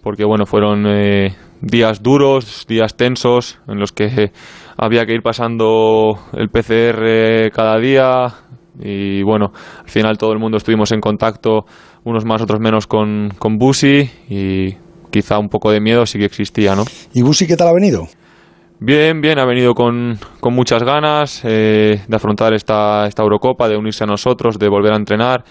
porque 0.03 0.25
bueno, 0.25 0.47
fueron 0.47 0.87
eh, 0.87 1.35
días 1.61 2.03
duros, 2.03 2.67
días 2.69 2.97
tensos, 2.97 3.59
en 3.69 3.79
los 3.79 3.93
que 3.93 4.33
había 4.77 5.07
que 5.07 5.15
ir 5.15 5.23
pasando 5.23 6.19
el 6.35 6.49
PCR 6.49 7.51
cada 7.53 7.79
día 7.79 8.29
y 8.81 9.23
bueno, 9.23 9.53
al 9.81 9.91
final 9.91 10.19
todo 10.19 10.33
el 10.33 10.39
mundo 10.39 10.57
estuvimos 10.57 10.93
en 10.93 11.01
contacto, 11.01 11.65
unos 12.05 12.25
más, 12.25 12.41
otros 12.43 12.61
menos 12.61 12.87
con, 12.87 13.31
con 13.39 13.59
Busi 13.59 14.09
y 14.29 14.77
quizá 15.11 15.39
un 15.39 15.49
poco 15.49 15.73
de 15.73 15.81
miedo 15.81 16.07
sí 16.07 16.19
que 16.19 16.27
existía, 16.27 16.77
¿no? 16.77 16.85
¿Y 17.13 17.23
Busi 17.23 17.47
qué 17.47 17.57
tal 17.57 17.69
ha 17.69 17.73
venido? 17.73 18.07
Bien, 18.81 19.21
bien, 19.21 19.41
ha 19.41 19.45
venido 19.45 19.75
con, 19.75 20.17
con 20.39 20.55
muchas 20.55 20.85
ganas 20.85 21.43
eh, 21.45 22.01
de 22.07 22.17
afrontar 22.17 22.55
esta, 22.55 23.09
esta 23.09 23.25
Eurocopa, 23.25 23.69
de 23.69 23.77
unirse 23.77 24.05
a 24.05 24.07
nosotros, 24.07 24.57
de 24.57 24.69
volver 24.69 24.93
a 24.93 24.97
entrenar. 24.97 25.43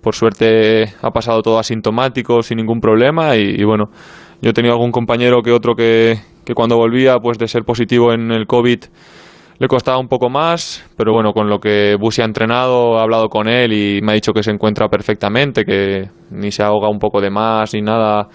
Por 0.00 0.14
suerte 0.14 0.84
ha 1.02 1.10
pasado 1.10 1.42
todo 1.42 1.58
asintomático, 1.58 2.40
sin 2.40 2.58
ningún 2.58 2.80
problema 2.80 3.34
y, 3.34 3.64
bueno, 3.64 3.86
Yo 4.40 4.50
he 4.50 4.52
tenido 4.52 4.74
algún 4.74 4.92
compañero 4.92 5.42
que 5.42 5.50
otro 5.50 5.74
que, 5.74 6.20
que 6.46 6.54
cuando 6.54 6.76
volvía, 6.76 7.16
pues 7.16 7.36
de 7.38 7.48
ser 7.48 7.64
positivo 7.64 8.12
en 8.12 8.30
el 8.30 8.46
COVID, 8.46 8.78
le 9.58 9.66
costaba 9.66 9.98
un 9.98 10.06
poco 10.06 10.30
más, 10.30 10.88
pero 10.96 11.12
bueno, 11.12 11.32
con 11.32 11.48
lo 11.48 11.58
que 11.58 11.96
Busi 11.98 12.22
ha 12.22 12.26
entrenado, 12.26 12.96
he 12.96 13.02
hablado 13.02 13.28
con 13.28 13.48
él 13.48 13.72
y 13.72 14.00
me 14.02 14.12
ha 14.12 14.14
dicho 14.14 14.32
que 14.32 14.44
se 14.44 14.52
encuentra 14.52 14.86
perfectamente, 14.88 15.64
que 15.64 16.08
ni 16.30 16.52
se 16.52 16.62
ahoga 16.62 16.88
un 16.88 17.00
poco 17.00 17.20
de 17.20 17.30
más 17.30 17.74
ni 17.74 17.82
nada, 17.82 18.28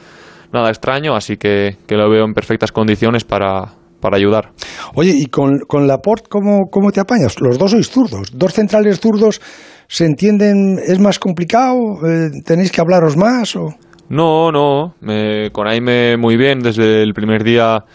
nada 0.52 0.68
extraño, 0.68 1.16
así 1.16 1.38
que, 1.38 1.78
que 1.88 1.96
lo 1.96 2.10
veo 2.10 2.26
en 2.26 2.34
perfectas 2.34 2.74
condiciones 2.74 3.24
para, 3.24 3.72
para 4.04 4.18
ayudar. 4.18 4.52
Oye, 4.96 5.14
¿y 5.16 5.28
con, 5.28 5.60
con 5.66 5.88
Laporte 5.88 6.28
¿cómo, 6.30 6.70
cómo 6.70 6.92
te 6.92 7.00
apañas? 7.00 7.40
Los 7.40 7.58
dos 7.58 7.72
sois 7.72 7.90
zurdos, 7.90 8.38
dos 8.38 8.52
centrales 8.54 9.00
zurdos, 9.00 9.42
¿se 9.88 10.06
entienden? 10.06 10.78
¿Es 10.86 11.00
más 11.00 11.20
complicado? 11.20 11.78
Eh, 12.06 12.30
¿Tenéis 12.46 12.70
que 12.70 12.82
hablaros 12.82 13.16
más? 13.16 13.56
O? 13.56 13.70
No, 14.10 14.52
no, 14.52 14.96
me, 15.00 15.52
con 15.52 15.68
Aime 15.68 16.18
muy 16.18 16.36
bien 16.36 16.60
desde 16.60 17.02
el 17.02 17.14
primer 17.14 17.46
día 17.46 17.86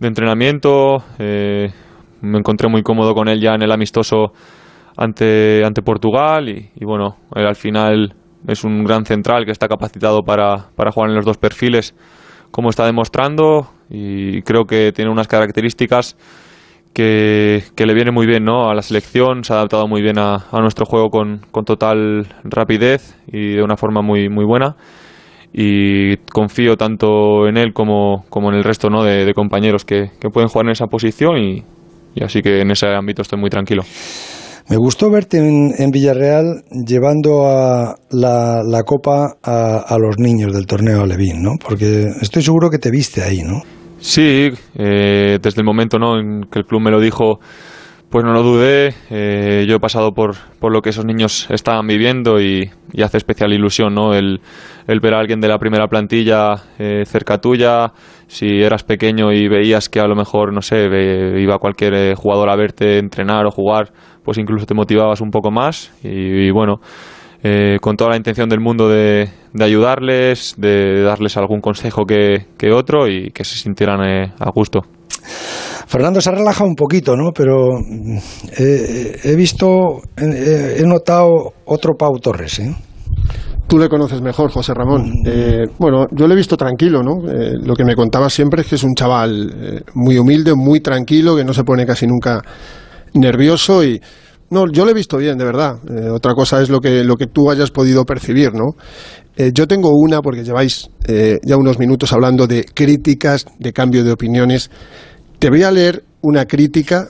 de 0.00 0.08
entrenamiento. 0.08 1.04
Eh, 1.18 1.68
me 2.22 2.38
encontré 2.38 2.68
muy 2.70 2.82
cómodo 2.82 3.12
con 3.12 3.28
él 3.28 3.38
ya 3.40 3.54
en 3.54 3.62
el 3.62 3.70
amistoso 3.70 4.32
ante, 4.96 5.62
ante 5.64 5.82
Portugal 5.82 6.48
y, 6.48 6.70
y 6.74 6.84
bueno, 6.86 7.18
él 7.36 7.46
al 7.46 7.56
final 7.56 8.14
es 8.46 8.64
un 8.64 8.84
gran 8.84 9.04
central 9.04 9.44
que 9.44 9.52
está 9.52 9.68
capacitado 9.68 10.22
para, 10.22 10.70
para 10.74 10.92
jugar 10.92 11.10
en 11.10 11.16
los 11.16 11.26
dos 11.26 11.36
perfiles 11.36 11.94
como 12.50 12.70
está 12.70 12.86
demostrando 12.86 13.68
y 13.90 14.42
creo 14.42 14.64
que 14.64 14.92
tiene 14.92 15.10
unas 15.10 15.28
características 15.28 16.16
que, 16.92 17.62
que, 17.76 17.86
le 17.86 17.94
viene 17.94 18.10
muy 18.10 18.26
bien 18.26 18.44
¿no? 18.44 18.70
a 18.70 18.74
la 18.74 18.82
selección, 18.82 19.44
se 19.44 19.52
ha 19.52 19.56
adaptado 19.56 19.86
muy 19.86 20.02
bien 20.02 20.18
a, 20.18 20.46
a 20.50 20.60
nuestro 20.60 20.84
juego 20.84 21.10
con, 21.10 21.42
con, 21.50 21.64
total 21.64 22.26
rapidez 22.44 23.16
y 23.26 23.54
de 23.54 23.62
una 23.62 23.76
forma 23.76 24.02
muy, 24.02 24.28
muy 24.28 24.44
buena 24.44 24.76
y 25.52 26.16
confío 26.32 26.76
tanto 26.76 27.46
en 27.48 27.56
él 27.56 27.72
como, 27.72 28.24
como 28.28 28.50
en 28.50 28.56
el 28.56 28.64
resto 28.64 28.90
¿no? 28.90 29.02
de, 29.02 29.32
compañeros 29.34 29.84
que, 29.84 30.10
que, 30.20 30.28
pueden 30.28 30.48
jugar 30.48 30.66
en 30.66 30.72
esa 30.72 30.86
posición 30.86 31.38
y, 31.38 31.62
y 32.14 32.24
así 32.24 32.42
que 32.42 32.60
en 32.60 32.70
ese 32.70 32.88
ámbito 32.88 33.22
estoy 33.22 33.38
muy 33.38 33.50
tranquilo. 33.50 33.82
Me 34.70 34.76
gustó 34.76 35.10
verte 35.10 35.38
en, 35.38 35.72
en 35.78 35.90
Villarreal 35.90 36.62
llevando 36.70 37.46
a 37.46 37.94
la, 38.10 38.82
copa 38.84 39.36
a, 39.42 39.78
a, 39.78 39.98
los 39.98 40.18
niños 40.18 40.52
del 40.52 40.66
torneo 40.66 41.06
Levín, 41.06 41.42
¿no? 41.42 41.52
Porque 41.62 42.04
estoy 42.20 42.42
seguro 42.42 42.68
que 42.68 42.78
te 42.78 42.90
viste 42.90 43.22
ahí, 43.22 43.42
¿no? 43.42 43.62
Sí, 43.98 44.50
eh, 44.76 45.38
desde 45.42 45.60
el 45.60 45.64
momento 45.64 45.98
¿no? 45.98 46.18
en 46.18 46.42
que 46.50 46.60
el 46.60 46.64
club 46.66 46.82
me 46.82 46.90
lo 46.90 47.00
dijo, 47.00 47.40
pues 48.10 48.24
no 48.24 48.32
lo 48.32 48.42
dudé. 48.42 48.94
Eh, 49.10 49.66
yo 49.68 49.76
he 49.76 49.80
pasado 49.80 50.12
por, 50.12 50.36
por 50.60 50.72
lo 50.72 50.80
que 50.80 50.90
esos 50.90 51.04
niños 51.04 51.48
estaban 51.50 51.86
viviendo 51.86 52.40
y, 52.40 52.70
hace 53.02 53.18
especial 53.18 53.52
ilusión 53.52 53.94
¿no? 53.94 54.14
el, 54.14 54.40
el, 54.86 55.00
ver 55.00 55.14
a 55.14 55.18
alguien 55.18 55.40
de 55.40 55.48
la 55.48 55.58
primera 55.58 55.88
plantilla 55.88 56.54
eh, 56.78 57.04
cerca 57.06 57.38
tuya. 57.38 57.92
Si 58.28 58.46
eras 58.46 58.84
pequeño 58.84 59.32
y 59.32 59.48
veías 59.48 59.88
que 59.88 60.00
a 60.00 60.06
lo 60.06 60.14
mejor, 60.14 60.52
no 60.52 60.62
sé, 60.62 60.86
iba 61.38 61.58
cualquier 61.58 61.94
eh, 61.94 62.14
jugador 62.14 62.50
a 62.50 62.56
verte 62.56 62.98
entrenar 62.98 63.46
o 63.46 63.50
jugar, 63.50 63.92
pues 64.28 64.36
incluso 64.36 64.66
te 64.66 64.74
motivabas 64.74 65.22
un 65.22 65.30
poco 65.30 65.50
más. 65.50 65.90
Y, 66.04 66.48
y 66.48 66.50
bueno, 66.50 66.82
eh, 67.42 67.78
con 67.80 67.96
toda 67.96 68.10
la 68.10 68.16
intención 68.18 68.46
del 68.46 68.60
mundo 68.60 68.86
de, 68.86 69.26
de, 69.54 69.64
ayudarles, 69.64 70.54
de 70.58 71.00
darles 71.00 71.38
algún 71.38 71.62
consejo 71.62 72.04
que, 72.04 72.44
que 72.58 72.70
otro 72.70 73.08
y 73.08 73.30
que 73.30 73.42
se 73.42 73.56
sintieran 73.56 74.02
eh, 74.06 74.34
a 74.38 74.50
gusto. 74.50 74.80
Fernando 75.86 76.20
se 76.20 76.28
ha 76.28 76.34
relajado 76.34 76.68
un 76.68 76.74
poquito, 76.74 77.16
¿no? 77.16 77.30
Pero 77.34 77.78
eh, 78.58 79.18
he 79.24 79.34
visto, 79.34 80.02
he, 80.18 80.82
he, 80.82 80.86
notado 80.86 81.54
otro 81.64 81.94
Pau 81.94 82.18
Torres, 82.18 82.58
¿eh? 82.58 82.74
Tú 83.66 83.78
le 83.78 83.88
conoces 83.88 84.22
mejor, 84.22 84.50
José 84.50 84.72
Ramón. 84.74 85.12
Eh, 85.26 85.66
bueno, 85.78 86.06
yo 86.12 86.26
le 86.26 86.32
he 86.32 86.36
visto 86.36 86.56
tranquilo, 86.56 87.02
¿no? 87.02 87.30
Eh, 87.30 87.52
lo 87.62 87.74
que 87.74 87.84
me 87.84 87.94
contaba 87.94 88.30
siempre 88.30 88.62
es 88.62 88.68
que 88.68 88.74
es 88.74 88.82
un 88.82 88.94
chaval 88.94 89.50
eh, 89.54 89.80
muy 89.94 90.16
humilde, 90.16 90.54
muy 90.54 90.80
tranquilo, 90.80 91.36
que 91.36 91.44
no 91.44 91.52
se 91.52 91.64
pone 91.64 91.84
casi 91.84 92.06
nunca 92.06 92.42
nervioso 93.14 93.84
y... 93.84 94.00
No, 94.50 94.64
yo 94.72 94.86
lo 94.86 94.92
he 94.92 94.94
visto 94.94 95.18
bien, 95.18 95.36
de 95.36 95.44
verdad. 95.44 95.76
Eh, 95.90 96.08
otra 96.08 96.32
cosa 96.32 96.62
es 96.62 96.70
lo 96.70 96.80
que, 96.80 97.04
lo 97.04 97.16
que 97.16 97.26
tú 97.26 97.50
hayas 97.50 97.70
podido 97.70 98.04
percibir, 98.06 98.54
¿no? 98.54 98.76
Eh, 99.36 99.52
yo 99.52 99.68
tengo 99.68 99.90
una, 99.90 100.22
porque 100.22 100.42
lleváis 100.42 100.88
eh, 101.06 101.36
ya 101.44 101.58
unos 101.58 101.78
minutos 101.78 102.12
hablando 102.14 102.46
de 102.46 102.64
críticas, 102.64 103.44
de 103.58 103.72
cambio 103.74 104.04
de 104.04 104.12
opiniones. 104.12 104.70
Te 105.38 105.50
voy 105.50 105.64
a 105.64 105.70
leer 105.70 106.02
una 106.22 106.46
crítica 106.46 107.08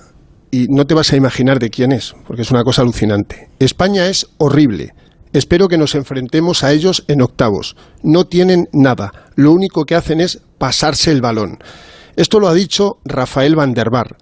y 0.51 0.67
no 0.69 0.85
te 0.85 0.95
vas 0.95 1.13
a 1.13 1.17
imaginar 1.17 1.61
de 1.61 1.71
quién 1.71 1.93
es, 1.93 2.15
porque 2.27 2.43
es 2.43 2.51
una 2.51 2.65
cosa 2.65 2.83
alucinante. 2.83 3.49
España 3.61 4.09
es 4.09 4.27
horrible. 4.39 4.93
Espero 5.33 5.69
que 5.69 5.79
nos 5.79 5.95
enfrentemos 5.95 6.65
a 6.65 6.73
ellos 6.73 7.05
en 7.07 7.23
octavos. 7.23 7.77
No 8.03 8.25
tienen 8.25 8.69
nada. 8.73 9.13
Lo 9.37 9.53
único 9.53 9.85
que 9.85 9.95
hacen 9.95 10.21
es 10.21 10.41
pasarse 10.59 11.13
el 11.13 11.21
balón. 11.21 11.59
Esto 12.17 12.41
lo 12.41 12.49
ha 12.49 12.55
dicho 12.55 12.99
Rafael 13.05 13.55
van 13.55 13.75
der 13.75 13.91
Bar 13.91 14.17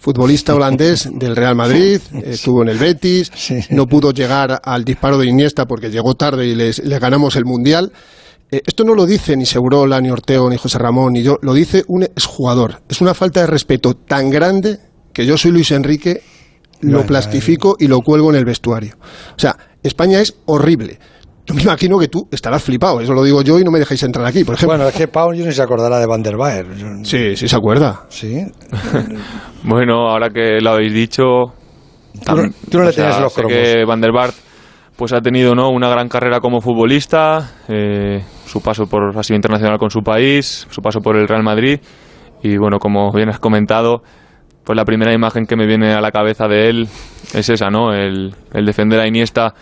futbolista 0.00 0.54
holandés 0.54 1.08
del 1.12 1.36
Real 1.36 1.54
Madrid, 1.54 2.00
estuvo 2.24 2.62
en 2.62 2.70
el 2.70 2.78
Betis, 2.78 3.30
no 3.70 3.86
pudo 3.86 4.12
llegar 4.12 4.60
al 4.64 4.84
disparo 4.84 5.18
de 5.18 5.26
Iniesta 5.26 5.66
porque 5.66 5.90
llegó 5.90 6.14
tarde 6.14 6.46
y 6.46 6.54
les, 6.54 6.82
les 6.82 6.98
ganamos 6.98 7.36
el 7.36 7.44
Mundial. 7.44 7.92
Eh, 8.50 8.62
esto 8.66 8.82
no 8.82 8.94
lo 8.94 9.06
dice 9.06 9.36
ni 9.36 9.46
Segurola, 9.46 10.00
ni 10.00 10.10
Orteo, 10.10 10.48
ni 10.50 10.56
José 10.56 10.78
Ramón, 10.78 11.12
ni 11.12 11.22
yo, 11.22 11.38
lo 11.42 11.54
dice 11.54 11.84
un 11.86 12.02
exjugador. 12.02 12.82
Es 12.88 13.00
una 13.00 13.14
falta 13.14 13.40
de 13.40 13.46
respeto 13.46 13.94
tan 13.94 14.30
grande 14.30 14.78
que 15.12 15.26
yo 15.26 15.36
soy 15.36 15.52
Luis 15.52 15.70
Enrique, 15.70 16.22
lo 16.80 16.92
bueno, 16.92 17.06
plastifico 17.06 17.76
y 17.78 17.86
lo 17.86 18.00
cuelgo 18.00 18.30
en 18.30 18.36
el 18.36 18.44
vestuario. 18.44 18.96
O 19.36 19.38
sea, 19.38 19.56
España 19.82 20.20
es 20.20 20.34
horrible. 20.46 20.98
Yo 21.46 21.54
me 21.54 21.62
imagino 21.62 21.98
que 21.98 22.08
tú 22.08 22.28
estarás 22.30 22.62
flipado, 22.62 23.00
eso 23.00 23.12
lo 23.12 23.24
digo 23.24 23.42
yo 23.42 23.58
y 23.58 23.64
no 23.64 23.70
me 23.70 23.78
dejáis 23.78 24.02
entrar 24.02 24.26
aquí, 24.26 24.44
por 24.44 24.54
ejemplo. 24.54 24.76
Bueno, 24.76 24.88
es 24.88 24.94
que 24.94 25.08
Pau 25.08 25.32
yo 25.32 25.44
ni 25.44 25.52
se 25.52 25.62
acordará 25.62 25.98
de 25.98 26.06
Van 26.06 26.22
der 26.22 26.36
Baer. 26.36 26.66
Sí, 27.02 27.34
sí 27.36 27.48
se 27.48 27.56
acuerda. 27.56 28.04
Sí. 28.08 28.44
bueno, 29.64 30.10
ahora 30.10 30.30
que 30.30 30.60
lo 30.60 30.70
habéis 30.70 30.92
dicho... 30.92 31.24
Tú, 32.24 32.36
no, 32.36 32.42
tú 32.70 32.78
no 32.78 32.84
le 32.84 32.92
tienes 32.92 33.18
los 33.20 33.32
cromos. 33.32 33.52
que 33.52 33.84
Van 33.84 34.00
der 34.00 34.12
Baer 34.12 34.32
pues 35.00 35.14
ha 35.14 35.22
tenido 35.22 35.54
¿no? 35.54 35.70
una 35.70 35.88
gran 35.88 36.10
carrera 36.10 36.40
como 36.40 36.60
futbolista, 36.60 37.52
eh, 37.68 38.22
su 38.44 38.60
paso 38.60 38.84
por 38.84 39.16
ha 39.16 39.22
sido 39.22 39.36
internacional 39.36 39.78
con 39.78 39.88
su 39.88 40.00
país, 40.02 40.66
su 40.68 40.82
paso 40.82 41.00
por 41.00 41.16
el 41.16 41.26
Real 41.26 41.42
Madrid 41.42 41.80
y 42.42 42.58
bueno, 42.58 42.78
como 42.78 43.10
bien 43.10 43.30
has 43.30 43.38
comentado, 43.38 44.02
pues 44.62 44.76
la 44.76 44.84
primera 44.84 45.14
imagen 45.14 45.46
que 45.46 45.56
me 45.56 45.66
viene 45.66 45.94
a 45.94 46.02
la 46.02 46.10
cabeza 46.10 46.48
de 46.48 46.68
él 46.68 46.88
es 47.32 47.48
esa, 47.48 47.70
¿no? 47.70 47.94
El, 47.94 48.34
el 48.52 48.66
defender 48.66 49.00
a 49.00 49.06
Iniesta 49.06 49.54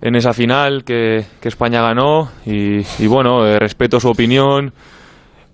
en 0.00 0.16
esa 0.16 0.32
final 0.32 0.84
que, 0.84 1.24
que 1.40 1.48
España 1.48 1.82
ganó 1.82 2.28
y, 2.46 2.80
y 3.02 3.06
bueno, 3.06 3.46
eh, 3.46 3.58
respeto 3.58 4.00
su 4.00 4.08
opinión. 4.08 4.72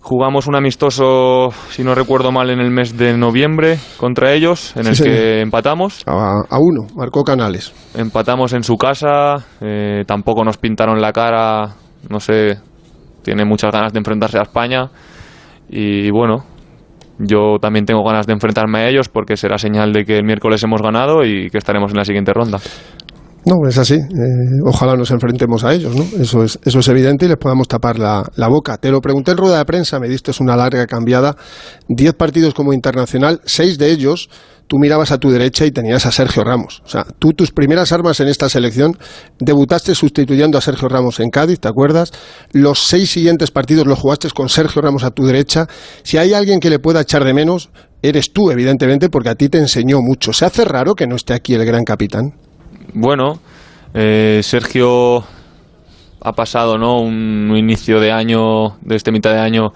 Jugamos 0.03 0.47
un 0.47 0.57
amistoso, 0.57 1.51
si 1.69 1.85
no 1.85 1.95
recuerdo 1.95 2.33
mal, 2.33 2.49
en 2.49 2.59
el 2.59 2.71
mes 2.71 2.97
de 2.97 3.17
noviembre 3.19 3.79
contra 3.99 4.33
ellos, 4.33 4.75
en 4.77 4.95
sí, 4.95 5.03
el 5.03 5.09
que 5.09 5.41
empatamos. 5.43 6.03
A, 6.07 6.41
a, 6.49 6.59
uno, 6.59 6.87
marcó 6.97 7.23
Canales. 7.23 7.75
Empatamos 7.95 8.55
en 8.55 8.63
su 8.63 8.79
casa, 8.79 9.45
eh, 9.61 10.05
tampoco 10.07 10.43
nos 10.43 10.57
pintaron 10.57 11.03
la 11.03 11.13
cara, 11.13 11.75
no 12.09 12.19
sé, 12.19 12.59
tiene 13.23 13.45
muchas 13.45 13.73
ganas 13.73 13.93
de 13.93 13.99
enfrentarse 13.99 14.39
a 14.39 14.43
España. 14.43 14.91
Y 15.69 16.11
bueno, 16.11 16.47
yo 17.19 17.59
también 17.61 17.85
tengo 17.85 18.03
ganas 18.03 18.27
de 18.27 18.33
enfrentarme 18.33 18.79
a 18.79 18.89
ellos 18.89 19.11
porque 19.11 19.37
será 19.37 19.59
señal 19.59 19.93
de 19.93 20.05
que 20.07 20.17
el 20.17 20.25
miércoles 20.25 20.63
hemos 20.63 20.81
ganado 20.81 21.23
y 21.25 21.51
que 21.51 21.59
estaremos 21.59 21.91
en 21.93 21.99
la 21.99 22.05
siguiente 22.05 22.33
ronda. 22.33 22.59
No, 23.45 23.67
es 23.69 23.79
así. 23.79 23.95
Eh, 23.95 24.61
ojalá 24.65 24.97
nos 24.97 25.11
enfrentemos 25.11 25.65
a 25.65 25.73
ellos, 25.73 25.97
¿no? 25.97 26.05
Eso 26.21 26.45
es, 26.45 26.59
eso 26.65 26.79
es 26.81 26.89
evidente 26.89 27.25
y 27.25 27.29
les 27.29 27.39
podamos 27.39 27.69
tapar 27.69 27.99
la, 27.99 28.31
la, 28.37 28.49
boca. 28.49 28.77
Te 28.77 28.91
lo 28.91 29.01
pregunté 29.01 29.31
en 29.33 29.39
rueda 29.39 29.59
de 29.59 29.65
prensa, 29.65 29.99
me 29.99 30.09
diste 30.09 30.31
una 30.41 30.57
larga 30.57 30.87
cambiada. 30.87 31.37
Diez 31.89 32.15
partidos 32.15 32.55
como 32.55 32.73
internacional, 32.73 33.41
seis 33.45 33.79
de 33.79 33.91
ellos 33.91 34.29
tú 34.71 34.79
mirabas 34.79 35.11
a 35.11 35.19
tu 35.19 35.31
derecha 35.31 35.67
y 35.67 35.73
tenías 35.73 36.07
a 36.07 36.13
Sergio 36.13 36.45
Ramos. 36.45 36.81
O 36.85 36.89
sea, 36.89 37.05
tú 37.19 37.33
tus 37.33 37.51
primeras 37.51 37.91
armas 37.91 38.21
en 38.21 38.29
esta 38.29 38.49
selección 38.49 38.97
debutaste 39.41 39.97
sustituyendo 39.97 40.59
a 40.59 40.61
Sergio 40.61 40.89
Ramos 40.89 41.19
en 41.19 41.31
Cádiz, 41.31 41.59
¿te 41.59 41.67
acuerdas? 41.67 42.13
Los 42.53 42.87
seis 42.87 43.11
siguientes 43.11 43.51
partidos 43.51 43.89
los 43.89 43.99
jugaste 43.99 44.31
con 44.31 44.49
Sergio 44.49 44.81
Ramos 44.81 45.03
a 45.03 45.11
tu 45.11 45.27
derecha. 45.27 45.67
Si 46.05 46.19
hay 46.19 46.35
alguien 46.35 46.61
que 46.61 46.71
le 46.71 46.79
pueda 46.79 47.01
echar 47.01 47.25
de 47.25 47.35
menos, 47.35 47.71
eres 48.01 48.33
tú, 48.33 48.53
evidentemente, 48.53 49.09
porque 49.09 49.31
a 49.31 49.35
ti 49.35 49.49
te 49.49 49.59
enseñó 49.59 50.03
mucho. 50.03 50.33
¿Se 50.33 50.45
hace 50.45 50.65
raro 50.65 50.95
que 50.95 51.09
no 51.09 51.17
esté 51.17 51.35
aquí 51.35 51.55
el 51.55 51.65
gran 51.65 51.83
capitán? 51.83 52.35
Bueno, 52.95 53.41
eh, 53.95 54.41
Sergio 54.43 55.25
ha 56.23 56.33
pasado 56.33 56.79
¿no? 56.79 57.01
un, 57.01 57.55
inicio 57.57 58.01
de 58.01 58.13
año, 58.13 58.77
de 58.81 58.97
este 58.97 59.13
mitad 59.13 59.33
de 59.33 59.41
año, 59.41 59.73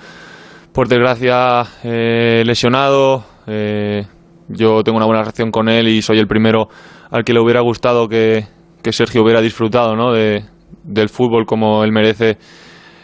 por 0.73 0.89
desgracia, 0.89 1.65
eh, 1.83 2.43
lesionado. 2.45 3.25
Eh, 3.47 4.07
yo 4.49 4.83
tengo 4.83 4.97
una 4.97 5.07
buena 5.07 5.23
relación 5.23 5.51
con 5.51 5.69
él 5.69 5.89
y 5.89 6.03
soy 6.03 6.19
el 6.19 6.27
primero 6.27 6.69
al 7.11 7.25
que 7.25 7.33
le 7.33 7.41
hubiera 7.41 7.61
gustado 7.61 8.09
que, 8.09 8.47
que 8.83 8.93
Sergio 8.93 9.23
hubiera 9.23 9.41
disfrutado 9.41 9.97
¿no? 9.97 10.13
de, 10.13 10.45
del 10.83 11.09
fútbol 11.09 11.47
como 11.47 11.85
él 11.85 11.93
merece 11.93 12.39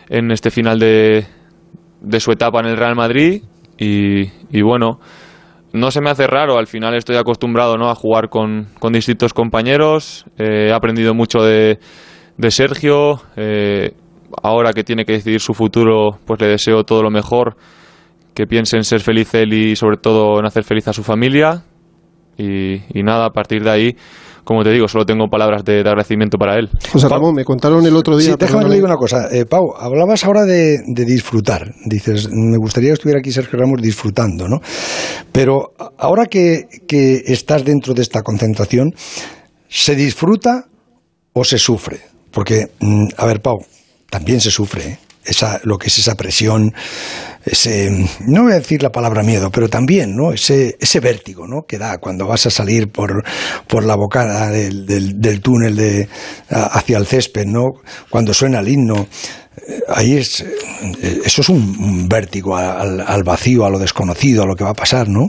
en 0.09 0.31
este 0.31 0.51
final 0.51 0.79
de, 0.79 1.27
de 2.01 2.21
su 2.21 2.33
etapa 2.33 2.61
en 2.61 2.67
el 2.67 2.77
Real 2.77 2.97
Madrid. 2.97 3.43
Y, 3.79 4.61
bueno, 4.61 5.01
no 5.73 5.91
se 5.91 6.01
me 6.01 6.11
hace 6.11 6.27
raro, 6.27 6.59
al 6.59 6.67
final 6.67 6.95
estoy 6.95 7.17
acostumbrado 7.17 7.77
¿no? 7.77 7.91
a 7.91 7.95
jugar 7.95 8.29
con, 8.29 8.69
con 8.79 8.93
distintos 8.93 9.33
compañeros, 9.33 10.25
eh, 10.39 10.69
he 10.69 10.73
aprendido 10.73 11.15
mucho 11.15 11.41
de, 11.43 11.79
de 12.37 12.51
Sergio, 12.51 13.21
eh, 13.37 13.93
ahora 14.43 14.73
que 14.73 14.85
tiene 14.85 15.05
que 15.05 15.13
decidir 15.15 15.41
su 15.41 15.55
futuro, 15.55 16.19
pues 16.25 16.41
le 16.41 16.49
deseo 16.49 16.85
todo 16.85 17.03
lo 17.03 17.11
mejor, 17.11 17.57
que 18.35 18.47
piense 18.47 18.77
en 18.77 18.85
ser 18.85 19.01
feliz 19.01 19.35
él 19.35 19.53
y 19.53 19.77
sobre 19.77 19.97
todo 19.97 20.39
en 20.39 20.47
hacer 20.47 20.65
feliz 20.65 20.89
a 20.89 20.93
su 20.93 21.03
familia. 21.03 21.63
Y, 22.37 22.77
y 22.99 23.03
nada, 23.03 23.27
a 23.27 23.31
partir 23.31 23.63
de 23.63 23.71
ahí 23.71 23.97
como 24.45 24.63
te 24.63 24.71
digo, 24.71 24.89
solo 24.89 25.05
tengo 25.05 25.29
palabras 25.29 25.65
de, 25.65 25.81
agradecimiento 25.81 26.39
para 26.39 26.59
él. 26.59 26.69
José 26.93 27.09
Ramón, 27.09 27.35
me 27.35 27.45
contaron 27.45 27.85
el 27.87 27.95
otro 27.97 28.17
día. 28.17 28.33
Sí, 28.33 28.37
déjame 28.39 28.65
que 28.65 28.69
le 28.71 28.75
diga 28.77 28.87
una 28.87 28.97
cosa. 28.97 29.29
Eh, 29.31 29.45
Pau, 29.45 29.75
hablabas 29.79 30.25
ahora 30.25 30.45
de, 30.45 30.79
disfrutar. 30.87 31.73
Dices, 31.85 32.29
me 32.31 32.57
gustaría 32.59 32.91
que 32.91 32.95
estuviera 32.95 33.21
aquí 33.21 33.33
Sergio 33.33 33.59
Ramos 33.59 33.81
disfrutando, 33.81 34.49
¿no? 34.49 34.61
Pero 35.33 35.73
ahora 35.99 36.27
que, 36.27 36.67
que 36.87 37.23
estás 37.27 37.65
dentro 37.65 37.95
de 37.95 38.03
esta 38.03 38.23
concentración, 38.23 38.95
¿se 39.69 39.95
disfruta 39.95 40.67
o 41.33 41.45
se 41.45 41.59
sufre? 41.59 42.01
Porque, 42.31 42.71
mm, 42.81 43.09
a 43.17 43.27
ver, 43.27 43.41
Pau, 43.41 43.59
también 44.11 44.41
se 44.41 44.51
sufre, 44.51 44.85
¿eh? 44.85 44.99
Esa, 45.25 45.61
lo 45.65 45.79
que 45.79 45.89
es 45.89 45.99
esa 45.99 46.15
presión, 46.15 46.73
ese, 47.45 47.91
no 48.27 48.43
voy 48.45 48.53
a 48.53 48.57
decir 48.57 48.83
la 48.83 48.91
palabra 48.91 49.23
miedo, 49.23 49.51
pero 49.51 49.69
también, 49.69 50.15
¿no? 50.15 50.33
Ese, 50.33 50.77
ese 50.79 51.01
vértigo, 51.01 51.47
¿no? 51.47 51.63
Que 51.67 51.79
da 51.79 51.99
cuando 51.99 52.27
vas 52.27 52.47
a 52.47 52.51
salir 52.51 52.89
por, 52.91 53.25
por 53.67 53.85
la 53.85 53.97
bocada 53.97 54.51
del, 54.51 54.87
del, 54.87 55.41
túnel 55.41 55.77
de, 55.77 56.09
hacia 56.49 56.99
el 56.99 57.07
césped, 57.07 57.47
¿no? 57.47 57.69
Cuando 58.11 58.35
suena 58.35 58.61
el 58.61 58.69
himno. 58.69 59.07
Eh, 59.67 59.81
ahí 59.89 60.17
es, 60.17 60.43
eh, 60.43 61.21
eso 61.25 61.41
es 61.41 61.49
un, 61.49 62.09
vértigo 62.09 62.57
al, 62.57 63.01
al, 63.01 63.23
vacío, 63.25 63.65
a 63.65 63.71
lo 63.71 63.79
desconocido, 63.79 64.43
a 64.43 64.47
lo 64.47 64.55
que 64.55 64.65
va 64.65 64.71
a 64.71 64.75
pasar, 64.75 65.09
¿no? 65.09 65.29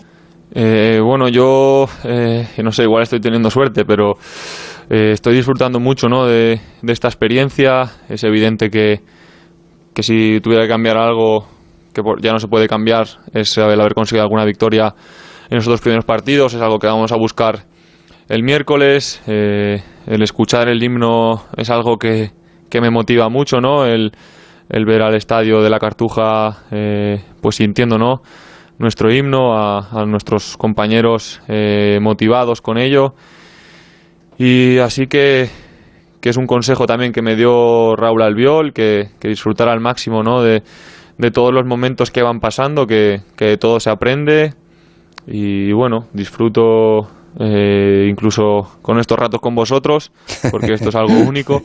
Eh, 0.53 0.99
bueno, 1.01 1.29
yo 1.29 1.87
no 2.03 2.71
sé, 2.73 2.83
igual 2.83 3.03
estoy 3.03 3.21
teniendo 3.21 3.49
suerte, 3.49 3.85
pero 3.85 4.15
estoy 4.89 5.35
disfrutando 5.35 5.79
mucho 5.79 6.09
¿no? 6.09 6.25
de, 6.25 6.59
de 6.81 6.91
esta 6.93 7.07
experiencia. 7.07 7.89
Es 8.09 8.25
evidente 8.25 8.69
que, 8.69 8.99
que 9.93 10.03
si 10.03 10.39
tuviera 10.41 10.63
que 10.63 10.69
cambiar 10.69 10.97
algo 10.97 11.47
que 11.93 12.01
ya 12.21 12.31
no 12.31 12.39
se 12.39 12.47
puede 12.47 12.67
cambiar 12.67 13.07
es 13.33 13.57
el 13.57 13.79
haber 13.79 13.93
conseguido 13.93 14.23
alguna 14.23 14.45
victoria 14.45 14.93
en 15.49 15.57
los 15.57 15.65
dos 15.65 15.81
primeros 15.81 16.05
partidos, 16.05 16.53
es 16.53 16.61
algo 16.61 16.79
que 16.79 16.87
vamos 16.87 17.11
a 17.11 17.17
buscar 17.17 17.65
el 18.29 18.43
miércoles, 18.43 19.21
eh, 19.27 19.83
el 20.07 20.23
escuchar 20.23 20.69
el 20.69 20.81
himno 20.81 21.43
es 21.57 21.69
algo 21.69 21.97
que, 21.97 22.31
que 22.69 22.79
me 22.79 22.89
motiva 22.89 23.27
mucho, 23.27 23.59
¿no? 23.59 23.85
El, 23.85 24.13
el, 24.69 24.85
ver 24.85 25.01
al 25.01 25.15
estadio 25.15 25.61
de 25.61 25.69
la 25.69 25.79
Cartuja, 25.79 26.63
eh, 26.71 27.21
pues 27.41 27.57
sintiendo, 27.57 27.97
¿no? 27.97 28.21
Nuestro 28.79 29.13
himno, 29.13 29.57
a, 29.57 30.05
nuestros 30.05 30.55
compañeros 30.55 31.41
eh, 31.49 31.99
motivados 32.01 32.61
con 32.61 32.77
ello. 32.77 33.15
Y 34.37 34.77
así 34.77 35.07
que 35.07 35.49
que 36.21 36.29
es 36.29 36.37
un 36.37 36.45
consejo 36.45 36.85
también 36.85 37.11
que 37.11 37.21
me 37.21 37.35
dio 37.35 37.95
Raúl 37.95 38.21
Albiol, 38.21 38.73
que, 38.73 39.09
que 39.19 39.27
disfrutar 39.27 39.67
al 39.69 39.79
máximo 39.79 40.23
¿no? 40.23 40.41
de, 40.41 40.63
de, 41.17 41.31
todos 41.31 41.53
los 41.53 41.65
momentos 41.65 42.11
que 42.11 42.21
van 42.21 42.39
pasando, 42.39 42.85
que, 42.85 43.21
que 43.35 43.57
todo 43.57 43.79
se 43.79 43.89
aprende 43.89 44.53
y 45.27 45.71
bueno, 45.73 46.07
disfruto 46.13 47.07
eh, 47.39 48.07
incluso 48.09 48.77
con 48.81 48.99
estos 48.99 49.17
ratos 49.17 49.39
con 49.39 49.55
vosotros, 49.55 50.11
porque 50.51 50.73
esto 50.73 50.89
es 50.89 50.95
algo 50.95 51.13
único. 51.27 51.61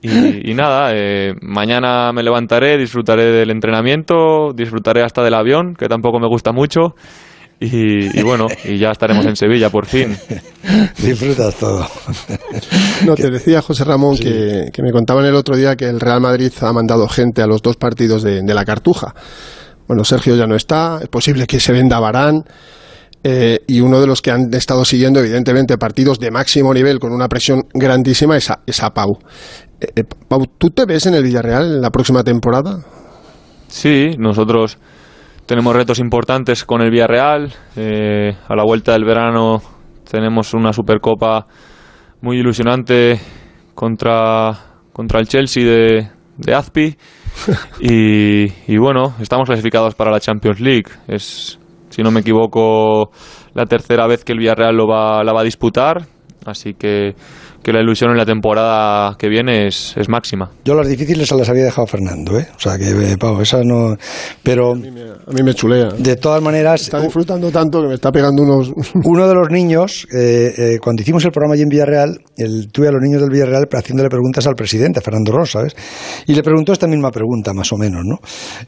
Y, 0.00 0.50
y 0.50 0.54
nada, 0.54 0.92
eh, 0.94 1.34
mañana 1.42 2.12
me 2.12 2.22
levantaré, 2.22 2.78
disfrutaré 2.78 3.24
del 3.24 3.50
entrenamiento, 3.50 4.52
disfrutaré 4.54 5.02
hasta 5.02 5.22
del 5.22 5.34
avión, 5.34 5.74
que 5.74 5.88
tampoco 5.88 6.20
me 6.20 6.28
gusta 6.28 6.52
mucho, 6.52 6.94
y, 7.60 8.22
bueno, 8.22 8.46
y 8.64 8.78
ya 8.78 8.92
estaremos 8.92 9.26
en 9.26 9.34
Sevilla 9.34 9.68
por 9.68 9.86
fin. 9.86 10.16
Disfrutas 10.98 11.56
todo. 11.56 11.86
No, 13.04 13.16
te 13.16 13.30
decía 13.30 13.62
José 13.62 13.84
Ramón 13.84 14.16
que, 14.16 14.70
me 14.80 14.92
contaban 14.92 15.24
el 15.24 15.34
otro 15.34 15.56
día 15.56 15.74
que 15.74 15.86
el 15.86 15.98
Real 15.98 16.20
Madrid 16.20 16.52
ha 16.60 16.72
mandado 16.72 17.08
gente 17.08 17.42
a 17.42 17.46
los 17.46 17.60
dos 17.60 17.76
partidos 17.76 18.22
de, 18.22 18.42
la 18.42 18.64
Cartuja. 18.64 19.12
Bueno, 19.88 20.04
Sergio 20.04 20.36
ya 20.36 20.46
no 20.46 20.54
está, 20.54 21.00
es 21.02 21.08
posible 21.08 21.46
que 21.46 21.58
se 21.58 21.72
venda 21.72 21.98
Barán. 21.98 22.44
Eh, 23.24 23.58
y 23.66 23.80
uno 23.80 24.00
de 24.00 24.06
los 24.06 24.22
que 24.22 24.30
han 24.30 24.54
estado 24.54 24.84
siguiendo, 24.84 25.18
evidentemente, 25.18 25.76
partidos 25.76 26.20
de 26.20 26.30
máximo 26.30 26.72
nivel 26.72 27.00
con 27.00 27.12
una 27.12 27.26
presión 27.26 27.64
grandísima 27.74 28.36
es 28.36 28.50
a, 28.50 28.90
Pau. 28.94 29.18
Eh, 29.80 29.88
eh, 29.96 30.04
Pau, 30.28 30.46
¿tú 30.56 30.70
te 30.70 30.84
ves 30.86 31.06
en 31.06 31.14
el 31.14 31.24
Villarreal 31.24 31.64
en 31.64 31.80
la 31.80 31.90
próxima 31.90 32.22
temporada? 32.22 32.84
Sí, 33.66 34.10
nosotros 34.16 34.78
tenemos 35.48 35.74
retos 35.74 35.98
importantes 35.98 36.62
con 36.66 36.82
el 36.82 36.90
Villarreal. 36.90 37.50
Eh, 37.74 38.36
a 38.46 38.54
la 38.54 38.64
vuelta 38.64 38.92
del 38.92 39.06
verano 39.06 39.62
tenemos 40.08 40.52
una 40.52 40.74
Supercopa 40.74 41.46
muy 42.20 42.36
ilusionante 42.36 43.18
contra, 43.74 44.52
contra 44.92 45.20
el 45.20 45.26
Chelsea 45.26 45.64
de, 45.64 46.10
de 46.36 46.54
Azpi. 46.54 46.94
Y, 47.80 48.76
bueno, 48.76 49.14
estamos 49.20 49.46
clasificados 49.46 49.94
para 49.94 50.10
la 50.10 50.20
Champions 50.20 50.60
League. 50.60 50.90
Es, 51.06 51.58
si 51.88 52.02
no 52.02 52.10
me 52.10 52.20
equivoco, 52.20 53.10
la 53.54 53.64
tercera 53.64 54.06
vez 54.06 54.24
que 54.24 54.32
el 54.32 54.40
Villarreal 54.40 54.76
lo 54.76 54.86
va, 54.86 55.22
la 55.24 55.32
va 55.32 55.40
a 55.40 55.44
disputar. 55.44 56.02
Así 56.44 56.74
que 56.74 57.14
que 57.68 57.72
la 57.74 57.82
ilusión 57.82 58.10
en 58.12 58.16
la 58.16 58.24
temporada 58.24 59.14
que 59.18 59.28
viene 59.28 59.66
es, 59.66 59.94
es 59.94 60.08
máxima. 60.08 60.50
Yo 60.64 60.74
las 60.74 60.88
difíciles 60.88 61.28
se 61.28 61.36
las 61.36 61.50
había 61.50 61.64
dejado 61.64 61.86
Fernando, 61.86 62.38
¿eh? 62.38 62.48
O 62.56 62.58
sea, 62.58 62.78
que, 62.78 62.88
eh, 62.88 63.18
Pau, 63.18 63.38
esas 63.42 63.62
no... 63.66 63.94
Pero... 64.42 64.72
A 64.72 64.74
mí, 64.74 64.90
me, 64.90 65.02
a 65.02 65.30
mí 65.34 65.42
me, 65.42 65.52
chulea. 65.52 65.88
De 65.98 66.16
todas 66.16 66.40
maneras... 66.42 66.80
Está 66.80 66.98
disfrutando 66.98 67.50
tanto 67.50 67.82
que 67.82 67.88
me 67.88 67.94
está 67.94 68.10
pegando 68.10 68.42
unos... 68.42 68.72
uno 69.04 69.28
de 69.28 69.34
los 69.34 69.50
niños, 69.50 70.06
eh, 70.14 70.54
eh, 70.56 70.78
cuando 70.82 71.02
hicimos 71.02 71.22
el 71.26 71.30
programa 71.30 71.56
allí 71.56 71.62
en 71.64 71.68
Villarreal, 71.68 72.18
el, 72.38 72.68
tuve 72.72 72.88
a 72.88 72.92
los 72.92 73.02
niños 73.02 73.20
del 73.20 73.30
Villarreal 73.30 73.68
haciéndole 73.70 74.08
preguntas 74.08 74.46
al 74.46 74.54
presidente, 74.54 75.00
a 75.00 75.02
Fernando 75.02 75.32
Ross, 75.32 75.50
¿sabes? 75.50 75.76
Y 76.26 76.34
le 76.34 76.42
preguntó 76.42 76.72
esta 76.72 76.86
misma 76.86 77.10
pregunta, 77.10 77.52
más 77.52 77.70
o 77.74 77.76
menos, 77.76 78.00
¿no? 78.02 78.16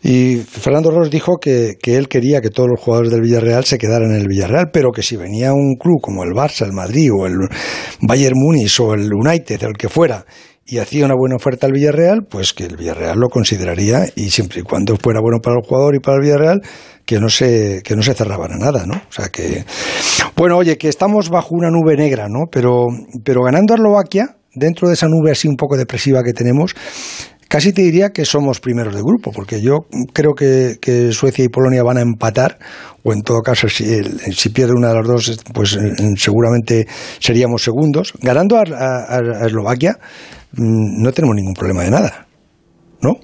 Y 0.02 0.36
Fernando 0.46 0.90
Ross 0.90 1.08
dijo 1.10 1.38
que, 1.40 1.76
que 1.82 1.96
él 1.96 2.06
quería 2.06 2.42
que 2.42 2.50
todos 2.50 2.68
los 2.68 2.78
jugadores 2.78 3.10
del 3.10 3.22
Villarreal 3.22 3.64
se 3.64 3.78
quedaran 3.78 4.10
en 4.10 4.20
el 4.20 4.28
Villarreal, 4.28 4.68
pero 4.70 4.90
que 4.90 5.02
si 5.02 5.16
venía 5.16 5.54
un 5.54 5.76
club 5.80 6.02
como 6.02 6.22
el 6.22 6.32
Barça, 6.32 6.66
el 6.66 6.72
Madrid 6.72 7.10
o 7.10 7.26
el 7.26 7.38
Bayern 8.02 8.36
Múnich 8.36 8.78
o 8.80 8.89
el 8.94 9.08
United, 9.12 9.62
el 9.62 9.74
que 9.74 9.88
fuera, 9.88 10.24
y 10.66 10.78
hacía 10.78 11.04
una 11.04 11.14
buena 11.14 11.36
oferta 11.36 11.66
al 11.66 11.72
Villarreal, 11.72 12.26
pues 12.28 12.52
que 12.52 12.64
el 12.64 12.76
Villarreal 12.76 13.18
lo 13.18 13.28
consideraría 13.28 14.06
y 14.14 14.30
siempre 14.30 14.60
y 14.60 14.62
cuando 14.62 14.96
fuera 14.96 15.20
bueno 15.20 15.38
para 15.42 15.56
el 15.56 15.66
jugador 15.66 15.96
y 15.96 16.00
para 16.00 16.18
el 16.18 16.22
Villarreal, 16.22 16.60
que 17.04 17.18
no 17.18 17.28
se 17.28 17.82
que 17.82 17.96
no 17.96 18.02
se 18.02 18.14
cerraban 18.14 18.52
a 18.52 18.56
nada, 18.56 18.86
¿no? 18.86 18.94
O 18.94 19.12
sea 19.12 19.28
que 19.30 19.64
bueno, 20.36 20.56
oye, 20.56 20.78
que 20.78 20.88
estamos 20.88 21.28
bajo 21.28 21.54
una 21.54 21.70
nube 21.70 21.96
negra, 21.96 22.28
¿no? 22.28 22.46
Pero 22.50 22.86
pero 23.24 23.42
ganando 23.42 23.74
a 23.74 23.76
Eslovaquia, 23.76 24.36
dentro 24.54 24.86
de 24.86 24.94
esa 24.94 25.08
nube 25.08 25.32
así 25.32 25.48
un 25.48 25.56
poco 25.56 25.76
depresiva 25.76 26.22
que 26.22 26.32
tenemos, 26.32 26.74
casi 27.50 27.72
te 27.72 27.82
diría 27.82 28.10
que 28.10 28.24
somos 28.24 28.60
primeros 28.60 28.94
de 28.94 29.02
grupo, 29.02 29.32
porque 29.32 29.60
yo 29.60 29.86
creo 30.12 30.34
que, 30.34 31.10
Suecia 31.10 31.44
y 31.44 31.48
Polonia 31.48 31.82
van 31.82 31.98
a 31.98 32.00
empatar, 32.00 32.58
o 33.02 33.12
en 33.12 33.22
todo 33.22 33.40
caso, 33.42 33.68
si, 33.68 33.84
si 34.04 34.50
pierde 34.50 34.72
una 34.72 34.90
de 34.90 34.94
las 34.94 35.06
dos, 35.08 35.40
pues 35.52 35.76
seguramente 36.14 36.86
seríamos 37.18 37.64
segundos. 37.64 38.12
Ganando 38.22 38.56
a, 38.56 39.44
Eslovaquia, 39.44 39.98
mm, 40.52 41.02
no 41.02 41.10
tenemos 41.10 41.34
ningún 41.34 41.54
problema 41.54 41.82
de 41.82 41.90
nada, 41.90 42.28
¿no? 43.02 43.14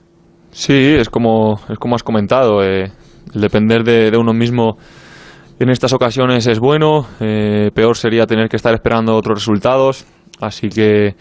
Sí, 0.51 0.97
es 0.99 1.09
como, 1.09 1.61
es 1.69 1.79
como 1.79 1.95
has 1.95 2.03
comentado, 2.03 2.65
eh, 2.65 2.91
el 3.33 3.41
depender 3.41 3.85
de, 3.85 4.11
uno 4.19 4.33
mismo 4.33 4.77
en 5.61 5.71
estas 5.71 5.93
ocasiones 5.93 6.49
es 6.49 6.59
bueno, 6.59 7.07
eh, 7.21 7.71
peor 7.73 7.97
sería 7.97 8.27
tener 8.27 8.49
que 8.49 8.57
estar 8.57 8.75
esperando 8.75 9.15
otros 9.15 9.39
resultados, 9.39 10.05
así 10.41 10.69
que 10.69 11.15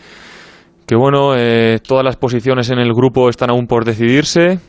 que 0.86 0.96
bueno, 0.96 1.36
eh, 1.36 1.80
todas 1.86 2.04
las 2.04 2.16
posiciones 2.16 2.70
en 2.70 2.80
el 2.80 2.94
grupo 2.94 3.30
están 3.30 3.50
aún 3.50 3.68
por 3.68 3.86
decidirse 3.86 4.60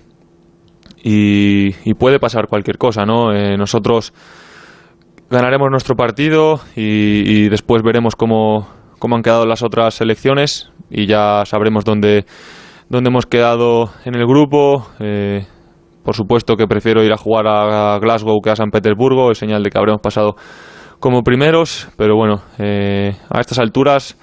y, 1.03 1.95
puede 1.95 2.19
pasar 2.19 2.49
cualquier 2.49 2.79
cosa, 2.79 3.05
¿no? 3.05 3.33
Eh, 3.33 3.57
nosotros 3.57 4.13
ganaremos 5.31 5.69
nuestro 5.71 5.95
partido 5.95 6.61
y, 6.75 7.49
después 7.49 7.83
veremos 7.83 8.17
cómo, 8.17 8.67
han 9.01 9.23
quedado 9.23 9.47
las 9.47 9.63
otras 9.63 10.01
elecciones 10.01 10.71
y 10.91 11.07
ya 11.07 11.45
sabremos 11.45 11.85
dónde, 11.85 12.25
dónde 12.89 13.11
hemos 13.11 13.27
quedado 13.27 13.91
en 14.05 14.17
el 14.17 14.27
grupo. 14.27 14.89
Eh, 14.99 15.47
por 16.03 16.15
supuesto 16.15 16.57
que 16.57 16.67
prefiero 16.67 17.05
ir 17.05 17.13
a 17.13 17.17
jugar 17.17 17.47
a 17.47 17.99
Glasgow 17.99 18.41
que 18.41 18.51
a 18.51 18.57
San 18.57 18.71
Petersburgo, 18.71 19.31
es 19.33 19.39
señal 19.39 19.63
de 19.63 19.71
que 19.71 19.79
habremos 19.79 20.01
pasado 20.01 20.37
como 20.99 21.23
primeros, 21.23 21.89
pero 21.97 22.17
bueno, 22.17 22.43
a 22.59 23.41
estas 23.41 23.59
alturas 23.59 24.17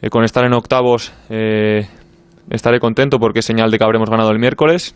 eh, 0.00 0.10
con 0.10 0.24
estar 0.24 0.44
en 0.44 0.52
octavos 0.52 1.12
eh, 1.30 1.86
estaré 2.50 2.80
contento 2.80 3.18
porque 3.18 3.40
es 3.40 3.44
señal 3.44 3.70
de 3.70 3.78
que 3.78 3.84
habremos 3.84 4.10
ganado 4.10 4.30
el 4.30 4.38
miércoles. 4.38 4.94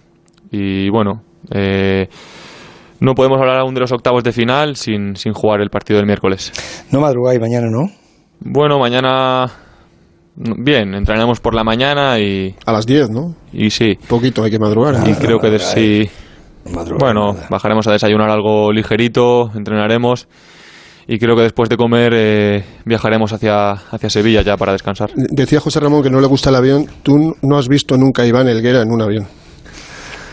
Y 0.51 0.89
bueno, 0.91 1.23
eh, 1.53 2.09
no 3.01 3.15
podemos 3.15 3.39
hablar 3.41 3.59
aún 3.59 3.75
de 3.75 3.81
los 3.81 3.93
octavos 3.93 4.25
de 4.25 4.33
final 4.33 4.77
sin, 4.77 5.17
sin 5.17 5.33
jugar 5.33 5.61
el 5.61 5.71
partido 5.71 5.99
del 5.99 6.07
miércoles. 6.07 6.53
No 6.91 7.01
madrugáis 7.01 7.41
mañana, 7.41 7.69
¿no? 7.71 7.91
Bueno, 8.41 8.79
mañana 8.79 9.51
Bien, 10.37 10.95
entrenaremos 10.95 11.39
por 11.41 11.55
la 11.55 11.65
mañana 11.65 12.19
y... 12.19 12.55
A 12.65 12.73
las 12.73 12.87
10, 12.87 13.11
¿no? 13.11 13.35
Y 13.53 13.69
sí. 13.71 13.99
Poquito 14.09 14.43
hay 14.43 14.51
que 14.51 14.59
madrugar. 14.59 15.07
Y 15.07 15.13
creo 15.15 15.39
que 15.39 15.59
sí... 15.59 16.09
bueno, 16.99 17.37
bajaremos 17.51 17.87
a 17.89 17.93
desayunar 17.93 18.31
algo 18.31 18.73
ligerito, 18.73 19.51
entrenaremos 19.55 20.29
y 21.13 21.19
creo 21.19 21.35
que 21.35 21.43
después 21.43 21.69
de 21.69 21.77
comer 21.77 22.13
eh, 22.15 22.65
viajaremos 22.85 23.33
hacia, 23.33 23.73
hacia 23.73 24.09
Sevilla 24.09 24.43
ya 24.43 24.57
para 24.57 24.71
descansar. 24.71 25.11
Decía 25.17 25.59
José 25.59 25.81
Ramón 25.81 26.05
que 26.05 26.11
no 26.11 26.21
le 26.21 26.29
gusta 26.29 26.51
el 26.51 26.55
avión. 26.55 26.87
Tú 27.03 27.35
no 27.43 27.59
has 27.59 27.67
visto 27.67 27.97
nunca 27.97 28.23
a 28.23 28.27
Iván 28.27 28.47
Elguera 28.47 28.83
en 28.83 28.93
un 28.93 29.03
avión. 29.03 29.27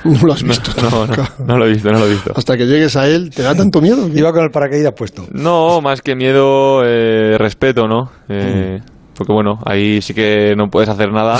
No 0.03 0.19
lo 0.21 0.33
has 0.33 0.43
visto. 0.43 0.71
No, 0.79 1.07
no, 1.07 1.15
no, 1.45 1.57
lo 1.57 1.65
he 1.65 1.71
visto, 1.71 1.91
no 1.91 1.99
lo 1.99 2.05
he 2.05 2.11
visto. 2.11 2.31
Hasta 2.33 2.55
que 2.55 2.65
llegues 2.65 2.95
a 2.95 3.07
él, 3.09 3.31
¿te 3.31 3.41
da 3.41 3.55
tanto 3.55 3.81
miedo? 3.81 4.07
Iba 4.07 4.31
con 4.31 4.43
el 4.43 4.51
paracaídas 4.51 4.93
puesto. 4.93 5.25
No, 5.31 5.81
más 5.81 6.01
que 6.01 6.15
miedo, 6.15 6.83
eh, 6.85 7.35
respeto, 7.37 7.87
¿no? 7.87 8.11
Eh, 8.29 8.79
porque 9.17 9.33
bueno, 9.33 9.59
ahí 9.65 9.99
sí 10.01 10.13
que 10.13 10.53
no 10.55 10.69
puedes 10.69 10.87
hacer 10.87 11.11
nada. 11.11 11.39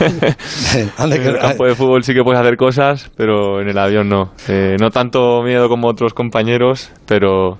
en 0.00 1.12
el 1.12 1.38
campo 1.38 1.66
de 1.66 1.74
fútbol 1.74 2.04
sí 2.04 2.14
que 2.14 2.22
puedes 2.22 2.40
hacer 2.40 2.56
cosas, 2.56 3.10
pero 3.16 3.60
en 3.60 3.68
el 3.68 3.76
avión 3.76 4.08
no. 4.08 4.30
Eh, 4.48 4.76
no 4.80 4.90
tanto 4.90 5.42
miedo 5.42 5.68
como 5.68 5.88
otros 5.88 6.14
compañeros, 6.14 6.92
pero, 7.04 7.58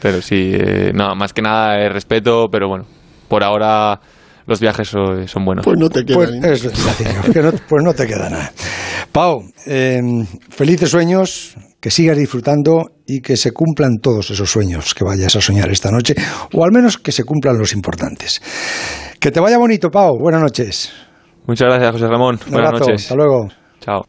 pero 0.00 0.22
sí, 0.22 0.52
eh, 0.52 0.92
no, 0.94 1.14
más 1.14 1.32
que 1.32 1.42
nada 1.42 1.78
es 1.84 1.92
respeto, 1.92 2.48
pero 2.50 2.68
bueno, 2.68 2.84
por 3.28 3.44
ahora 3.44 4.00
los 4.46 4.60
viajes 4.60 4.88
son, 4.88 5.28
son 5.28 5.44
buenos. 5.44 5.64
Pues 5.64 5.78
no 5.78 5.88
te 5.88 6.04
queda 6.04 6.16
pues, 6.16 6.30
no, 6.32 7.52
pues 7.68 7.84
no 7.84 7.94
te 7.94 8.06
queda 8.06 8.28
nada. 8.28 8.52
Pau, 9.12 9.42
em, 9.66 10.26
felices 10.48 10.90
sueños, 10.90 11.56
que 11.80 11.90
sigas 11.90 12.16
disfrutando 12.16 12.90
y 13.06 13.20
que 13.20 13.36
se 13.36 13.52
cumplan 13.52 13.98
todos 14.02 14.30
esos 14.30 14.50
sueños 14.50 14.94
que 14.94 15.04
vayas 15.04 15.34
a 15.36 15.40
soñar 15.40 15.70
esta 15.70 15.90
noche, 15.90 16.14
o 16.52 16.64
al 16.64 16.72
menos 16.72 16.98
que 16.98 17.12
se 17.12 17.24
cumplan 17.24 17.58
los 17.58 17.72
importantes. 17.72 18.40
Que 19.18 19.30
te 19.30 19.40
vaya 19.40 19.58
bonito, 19.58 19.88
Pau. 19.90 20.18
Buenas 20.18 20.42
noches. 20.42 20.92
Muchas 21.46 21.68
gracias, 21.68 21.92
José 21.92 22.06
Ramón. 22.06 22.38
Buenas 22.48 22.72
noches. 22.72 23.02
Hasta 23.02 23.14
luego. 23.14 23.48
Chao. 23.80 24.02